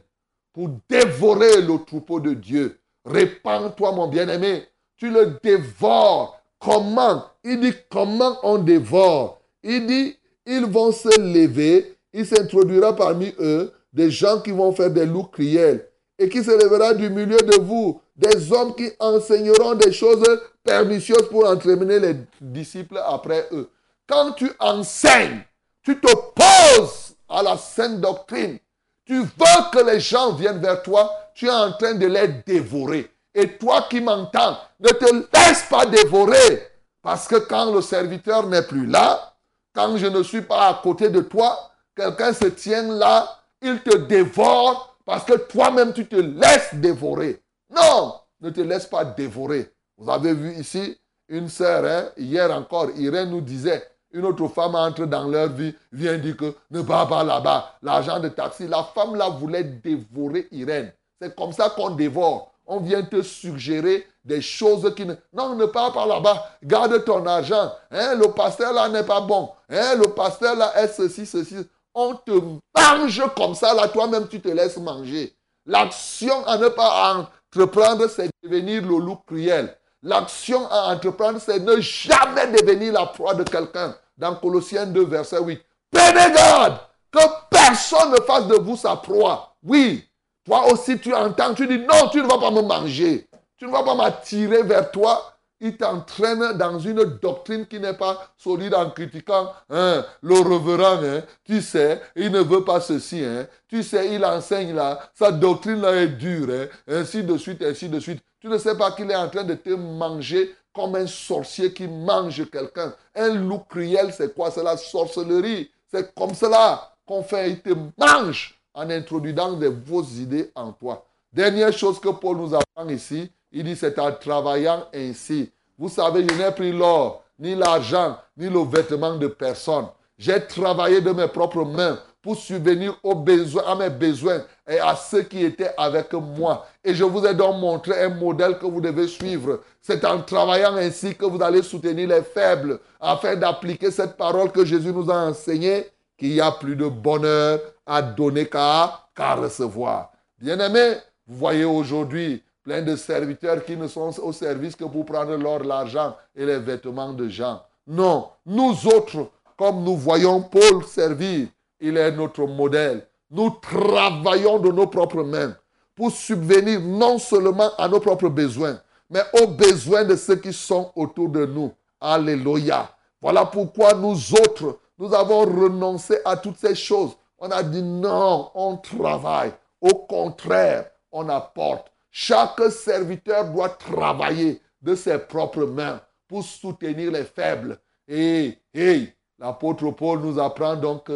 pour 0.53 0.69
dévorer 0.87 1.61
le 1.61 1.83
troupeau 1.85 2.21
de 2.21 2.33
Dieu. 2.33 2.79
Répands-toi, 3.03 3.91
mon 3.91 4.07
bien-aimé. 4.07 4.65
Tu 4.99 5.09
le 5.09 5.39
dévores. 5.41 6.39
Comment? 6.59 7.23
Il 7.43 7.61
dit 7.61 7.73
comment 7.89 8.37
on 8.43 8.57
dévore? 8.57 9.41
Il 9.63 9.87
dit, 9.87 10.17
ils 10.45 10.65
vont 10.65 10.91
se 10.91 11.19
lever. 11.19 11.95
Il 12.11 12.25
s'introduira 12.25 12.93
parmi 12.93 13.33
eux 13.39 13.71
des 13.93 14.11
gens 14.11 14.41
qui 14.41 14.51
vont 14.51 14.73
faire 14.73 14.91
des 14.91 15.05
loups 15.05 15.23
cruels 15.23 15.87
et 16.17 16.27
qui 16.27 16.43
se 16.43 16.51
lèvera 16.51 16.93
du 16.93 17.09
milieu 17.09 17.37
de 17.37 17.61
vous 17.61 18.01
des 18.15 18.51
hommes 18.51 18.75
qui 18.75 18.91
enseigneront 18.99 19.75
des 19.75 19.93
choses 19.93 20.23
pernicieuses 20.63 21.29
pour 21.29 21.47
entraîner 21.47 21.99
les 21.99 22.15
disciples 22.41 22.99
après 23.05 23.47
eux. 23.53 23.69
Quand 24.05 24.33
tu 24.33 24.51
enseignes, 24.59 25.43
tu 25.81 25.99
te 25.99 26.11
poses 26.35 27.15
à 27.29 27.41
la 27.41 27.57
sainte 27.57 28.01
doctrine. 28.01 28.59
Tu 29.05 29.21
veux 29.21 29.71
que 29.71 29.85
les 29.85 30.01
gens 30.01 30.33
viennent 30.33 30.59
vers 30.59 30.83
toi, 30.83 31.09
tu 31.33 31.47
es 31.47 31.51
en 31.51 31.71
train 31.71 31.93
de 31.93 32.05
les 32.05 32.27
dévorer. 32.45 33.09
Et 33.33 33.57
toi 33.57 33.87
qui 33.89 34.01
m'entends, 34.01 34.57
ne 34.79 34.89
te 34.89 35.13
laisse 35.13 35.63
pas 35.69 35.85
dévorer. 35.85 36.67
Parce 37.01 37.27
que 37.27 37.35
quand 37.35 37.71
le 37.71 37.81
serviteur 37.81 38.47
n'est 38.47 38.63
plus 38.63 38.85
là, 38.85 39.35
quand 39.73 39.97
je 39.97 40.07
ne 40.07 40.23
suis 40.23 40.41
pas 40.41 40.67
à 40.67 40.73
côté 40.81 41.09
de 41.09 41.21
toi, 41.21 41.57
quelqu'un 41.95 42.33
se 42.33 42.45
tient 42.45 42.87
là, 42.93 43.27
il 43.61 43.81
te 43.81 43.95
dévore 43.95 44.97
parce 45.05 45.23
que 45.23 45.33
toi-même 45.33 45.93
tu 45.93 46.07
te 46.07 46.15
laisses 46.15 46.73
dévorer. 46.73 47.41
Non, 47.73 48.15
ne 48.41 48.49
te 48.49 48.61
laisse 48.61 48.85
pas 48.85 49.05
dévorer. 49.05 49.71
Vous 49.97 50.09
avez 50.09 50.33
vu 50.33 50.53
ici 50.55 50.97
une 51.27 51.49
sœur, 51.49 51.85
hein, 51.85 52.09
hier 52.17 52.51
encore, 52.51 52.89
Irène 52.95 53.29
nous 53.29 53.41
disait, 53.41 53.83
une 54.11 54.25
autre 54.25 54.47
femme 54.47 54.75
entre 54.75 55.05
dans 55.05 55.27
leur 55.27 55.49
vie, 55.49 55.75
vient 55.91 56.17
dire 56.17 56.35
que 56.35 56.55
ne 56.71 56.81
va 56.81 57.05
pas 57.05 57.23
là-bas, 57.23 57.75
l'argent 57.83 58.19
de 58.19 58.29
taxi. 58.29 58.67
La 58.67 58.83
femme 58.83 59.15
là 59.15 59.29
voulait 59.29 59.63
dévorer 59.63 60.47
Irène. 60.51 60.91
C'est 61.21 61.35
comme 61.35 61.53
ça 61.53 61.69
qu'on 61.69 61.91
dévore. 61.91 62.51
On 62.71 62.79
vient 62.79 63.01
te 63.01 63.23
suggérer 63.23 64.05
des 64.23 64.41
choses 64.41 64.93
qui 64.95 65.03
ne... 65.03 65.15
Non, 65.33 65.55
ne 65.55 65.65
pars 65.65 65.91
pas 65.91 66.05
là-bas. 66.05 66.51
Garde 66.63 67.03
ton 67.03 67.25
argent. 67.25 67.73
Hein, 67.89 68.13
le 68.13 68.27
pasteur 68.27 68.71
là 68.73 68.87
n'est 68.87 69.03
pas 69.03 69.21
bon. 69.21 69.49
Hein, 69.71 69.95
le 69.95 70.13
pasteur 70.13 70.55
là 70.55 70.71
est 70.79 70.87
ceci, 70.87 71.25
ceci. 71.25 71.55
On 71.95 72.13
te 72.13 72.31
mange 72.77 73.23
comme 73.35 73.55
ça 73.55 73.73
là. 73.73 73.87
Toi-même, 73.87 74.27
tu 74.27 74.39
te 74.39 74.49
laisses 74.49 74.77
manger. 74.77 75.35
L'action 75.65 76.45
à 76.45 76.59
ne 76.59 76.67
pas 76.67 77.27
entreprendre, 77.51 78.07
c'est 78.07 78.29
devenir 78.43 78.83
le 78.83 78.99
loup 78.99 79.17
cruel. 79.25 79.75
L'action 80.03 80.67
à 80.69 80.93
entreprendre, 80.93 81.39
c'est 81.43 81.59
ne 81.59 81.81
jamais 81.81 82.51
devenir 82.51 82.93
la 82.93 83.07
proie 83.07 83.33
de 83.33 83.43
quelqu'un. 83.43 83.95
Dans 84.15 84.35
Colossiens 84.35 84.85
2, 84.85 85.05
verset 85.05 85.41
8. 85.41 85.59
Prenez 85.91 86.35
garde 86.35 86.77
que 87.11 87.19
personne 87.49 88.11
ne 88.11 88.21
fasse 88.21 88.45
de 88.45 88.55
vous 88.55 88.77
sa 88.77 88.95
proie. 88.95 89.55
Oui, 89.63 90.07
toi 90.49 90.71
aussi 90.73 90.97
tu 90.97 91.13
entends, 91.13 91.53
tu 91.53 91.67
dis 91.67 91.77
non, 91.77 92.09
tu 92.11 92.23
ne 92.23 92.27
vas 92.27 92.39
pas 92.39 92.49
me 92.49 92.63
manger. 92.63 93.27
Tu 93.55 93.67
ne 93.67 93.71
vas 93.71 93.83
pas 93.83 93.93
m'attirer 93.93 94.63
vers 94.63 94.89
toi. 94.89 95.35
Il 95.61 95.77
t'entraîne 95.77 96.57
dans 96.57 96.79
une 96.79 97.03
doctrine 97.21 97.67
qui 97.67 97.79
n'est 97.79 97.93
pas 97.93 98.31
solide 98.35 98.73
en 98.73 98.89
critiquant 98.89 99.51
hein, 99.69 100.03
le 100.23 100.35
reverend. 100.35 101.03
Hein. 101.03 101.21
tu 101.43 101.61
sais, 101.61 102.01
il 102.15 102.31
ne 102.31 102.39
veut 102.39 102.63
pas 102.63 102.81
ceci. 102.81 103.23
Hein, 103.23 103.45
tu 103.67 103.83
sais, 103.83 104.15
il 104.15 104.25
enseigne 104.25 104.73
là. 104.73 104.99
Sa 105.13 105.31
doctrine 105.31 105.81
là 105.81 105.95
est 105.97 106.07
dure. 106.07 106.67
Ainsi 106.87 107.23
de 107.23 107.37
suite, 107.37 107.61
ainsi 107.61 107.87
de 107.87 107.99
suite. 107.99 108.23
Tu 108.39 108.47
ne 108.47 108.57
sais 108.57 108.75
pas 108.75 108.93
qu'il 108.93 109.11
est 109.11 109.15
en 109.15 109.29
train 109.29 109.43
de 109.43 109.53
te 109.53 109.69
manger 109.69 110.55
comme 110.73 110.95
un 110.95 111.05
sorcier 111.05 111.73
qui 111.73 111.87
mange 111.87 112.49
quelqu'un. 112.49 112.95
Un 113.13 113.35
loup 113.35 113.61
cruel, 113.69 114.13
c'est 114.17 114.33
quoi? 114.33 114.49
C'est 114.49 114.63
la 114.63 114.77
sorcellerie. 114.77 115.69
C'est 115.91 116.15
comme 116.15 116.33
cela 116.33 116.91
qu'on 117.05 117.21
fait. 117.21 117.51
Il 117.51 117.61
te 117.61 117.75
mange 117.97 118.58
en 118.79 118.89
introduisant 118.89 119.53
des 119.53 119.71
fausses 119.85 120.17
idées 120.17 120.51
en 120.55 120.71
toi. 120.71 121.05
Dernière 121.33 121.73
chose 121.73 121.99
que 121.99 122.09
Paul 122.09 122.37
nous 122.37 122.55
apprend 122.55 122.87
ici, 122.89 123.29
il 123.51 123.63
dit 123.63 123.75
c'est 123.75 123.99
en 123.99 124.11
travaillant 124.13 124.85
ainsi. 124.93 125.51
Vous 125.77 125.89
savez, 125.89 126.25
je 126.27 126.35
n'ai 126.35 126.51
pris 126.51 126.71
l'or, 126.71 127.23
ni 127.37 127.55
l'argent, 127.55 128.17
ni 128.37 128.49
le 128.49 128.59
vêtement 128.59 129.15
de 129.15 129.27
personne. 129.27 129.87
J'ai 130.17 130.45
travaillé 130.45 131.01
de 131.01 131.11
mes 131.11 131.27
propres 131.27 131.65
mains 131.65 131.99
pour 132.21 132.35
subvenir 132.35 132.97
aux 133.03 133.15
besoins, 133.15 133.63
à 133.65 133.75
mes 133.75 133.89
besoins 133.89 134.41
et 134.67 134.79
à 134.79 134.95
ceux 134.95 135.23
qui 135.23 135.43
étaient 135.43 135.71
avec 135.77 136.11
moi. 136.13 136.65
Et 136.83 136.93
je 136.93 137.03
vous 137.03 137.25
ai 137.25 137.33
donc 137.33 137.57
montré 137.57 138.03
un 138.03 138.09
modèle 138.09 138.57
que 138.59 138.65
vous 138.65 138.81
devez 138.81 139.07
suivre. 139.07 139.61
C'est 139.81 140.03
en 140.05 140.21
travaillant 140.21 140.75
ainsi 140.75 141.15
que 141.15 141.25
vous 141.25 141.41
allez 141.41 141.63
soutenir 141.63 142.09
les 142.09 142.23
faibles 142.23 142.79
afin 142.99 143.35
d'appliquer 143.35 143.91
cette 143.91 144.17
parole 144.17 144.51
que 144.51 144.65
Jésus 144.65 144.91
nous 144.91 145.09
a 145.09 145.29
enseignée, 145.29 145.85
qu'il 146.17 146.33
y 146.33 146.41
a 146.41 146.51
plus 146.51 146.75
de 146.75 146.87
bonheur 146.87 147.59
à 147.89 148.03
donner 148.03 148.45
qu'à 148.45 149.01
recevoir. 149.35 150.11
Bien-aimés, 150.39 150.97
vous 151.27 151.37
voyez 151.37 151.65
aujourd'hui 151.65 152.43
plein 152.63 152.83
de 152.83 152.95
serviteurs 152.95 153.65
qui 153.65 153.75
ne 153.75 153.87
sont 153.87 154.17
au 154.19 154.31
service 154.31 154.75
que 154.75 154.83
pour 154.83 155.05
prendre 155.05 155.35
l'or, 155.35 155.63
l'argent 155.63 156.15
et 156.35 156.45
les 156.45 156.59
vêtements 156.59 157.13
de 157.13 157.27
gens. 157.27 157.63
Non, 157.87 158.27
nous 158.45 158.85
autres, 158.85 159.31
comme 159.57 159.83
nous 159.83 159.97
voyons 159.97 160.43
Paul 160.43 160.85
servir, 160.85 161.47
il 161.79 161.97
est 161.97 162.11
notre 162.11 162.45
modèle. 162.45 163.07
Nous 163.31 163.49
travaillons 163.59 164.59
de 164.59 164.71
nos 164.71 164.85
propres 164.85 165.23
mains 165.23 165.55
pour 165.95 166.11
subvenir 166.11 166.79
non 166.81 167.17
seulement 167.17 167.71
à 167.75 167.87
nos 167.87 167.99
propres 167.99 168.29
besoins, 168.29 168.79
mais 169.09 169.23
aux 169.41 169.47
besoins 169.47 170.05
de 170.05 170.15
ceux 170.15 170.35
qui 170.35 170.53
sont 170.53 170.91
autour 170.95 171.29
de 171.29 171.43
nous. 171.47 171.73
Alléluia. 171.99 172.87
Voilà 173.19 173.45
pourquoi 173.47 173.95
nous 173.95 174.33
autres, 174.33 174.77
nous 174.99 175.11
avons 175.11 175.39
renoncé 175.39 176.19
à 176.23 176.37
toutes 176.37 176.57
ces 176.57 176.75
choses. 176.75 177.15
On 177.39 177.51
a 177.51 177.63
dit 177.63 177.81
non, 177.81 178.51
on 178.53 178.77
travaille. 178.77 179.53
Au 179.81 179.95
contraire, 179.95 180.89
on 181.11 181.29
apporte. 181.29 181.91
Chaque 182.11 182.61
serviteur 182.71 183.51
doit 183.51 183.69
travailler 183.69 184.61
de 184.81 184.95
ses 184.95 185.17
propres 185.19 185.65
mains 185.65 186.01
pour 186.27 186.43
soutenir 186.43 187.11
les 187.11 187.23
faibles. 187.23 187.79
Et, 188.07 188.57
et 188.73 189.09
l'apôtre 189.37 189.91
Paul 189.91 190.19
nous 190.19 190.39
apprend 190.39 190.75
donc 190.75 191.11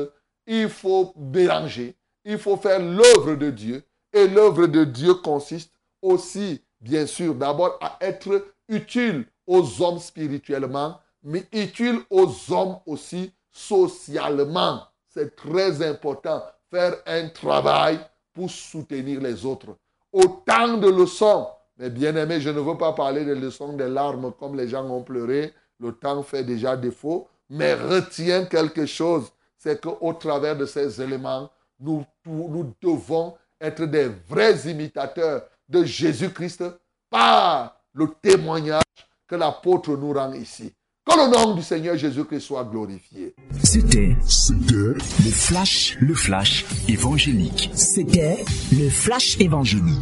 il 0.45 0.69
faut 0.69 1.13
mélanger, 1.15 1.95
il 2.25 2.37
faut 2.37 2.57
faire 2.57 2.79
l'œuvre 2.79 3.35
de 3.35 3.49
Dieu. 3.49 3.83
Et 4.11 4.27
l'œuvre 4.27 4.67
de 4.67 4.83
Dieu 4.83 5.15
consiste 5.15 5.71
aussi, 6.01 6.61
bien 6.79 7.07
sûr, 7.07 7.33
d'abord 7.33 7.79
à 7.81 7.97
être 8.01 8.45
utile 8.67 9.25
aux 9.47 9.81
hommes 9.81 9.99
spirituellement, 9.99 10.99
mais 11.23 11.45
utile 11.51 11.99
aux 12.09 12.29
hommes 12.51 12.77
aussi 12.85 13.33
socialement. 13.49 14.81
C'est 15.13 15.35
très 15.35 15.81
important, 15.87 16.43
faire 16.71 16.95
un 17.05 17.29
travail 17.29 17.99
pour 18.33 18.49
soutenir 18.49 19.21
les 19.21 19.45
autres. 19.45 19.77
Autant 20.11 20.77
de 20.77 20.89
leçons. 20.89 21.47
Mais 21.77 21.89
bien 21.89 22.15
aimé, 22.15 22.39
je 22.39 22.49
ne 22.49 22.59
veux 22.59 22.77
pas 22.77 22.93
parler 22.93 23.25
des 23.25 23.35
leçons 23.35 23.73
des 23.73 23.89
larmes 23.89 24.31
comme 24.39 24.55
les 24.55 24.67
gens 24.67 24.85
ont 24.89 25.03
pleuré. 25.03 25.53
Le 25.79 25.91
temps 25.91 26.23
fait 26.23 26.43
déjà 26.43 26.75
défaut. 26.77 27.27
Mais 27.49 27.73
retiens 27.73 28.45
quelque 28.45 28.85
chose 28.85 29.31
c'est 29.63 29.79
qu'au 29.79 30.11
travers 30.11 30.57
de 30.57 30.65
ces 30.65 31.01
éléments, 31.01 31.49
nous, 31.79 32.05
nous 32.25 32.73
devons 32.81 33.33
être 33.61 33.85
des 33.85 34.09
vrais 34.27 34.69
imitateurs 34.69 35.43
de 35.69 35.85
Jésus-Christ 35.85 36.65
par 37.09 37.79
le 37.93 38.09
témoignage 38.21 38.83
que 39.25 39.35
l'apôtre 39.35 39.95
nous 39.95 40.11
rend 40.11 40.33
ici. 40.33 40.73
Que 41.05 41.17
le 41.17 41.31
nom 41.31 41.53
du 41.55 41.61
Seigneur 41.61 41.97
Jésus-Christ 41.97 42.39
soit 42.39 42.63
glorifié. 42.63 43.35
C'était, 43.61 44.15
c'était 44.25 44.73
le 44.75 45.31
flash, 45.31 45.97
le 45.99 46.13
flash 46.13 46.65
évangélique. 46.87 47.69
C'était 47.73 48.45
le 48.71 48.89
flash 48.89 49.37
évangélique. 49.41 49.99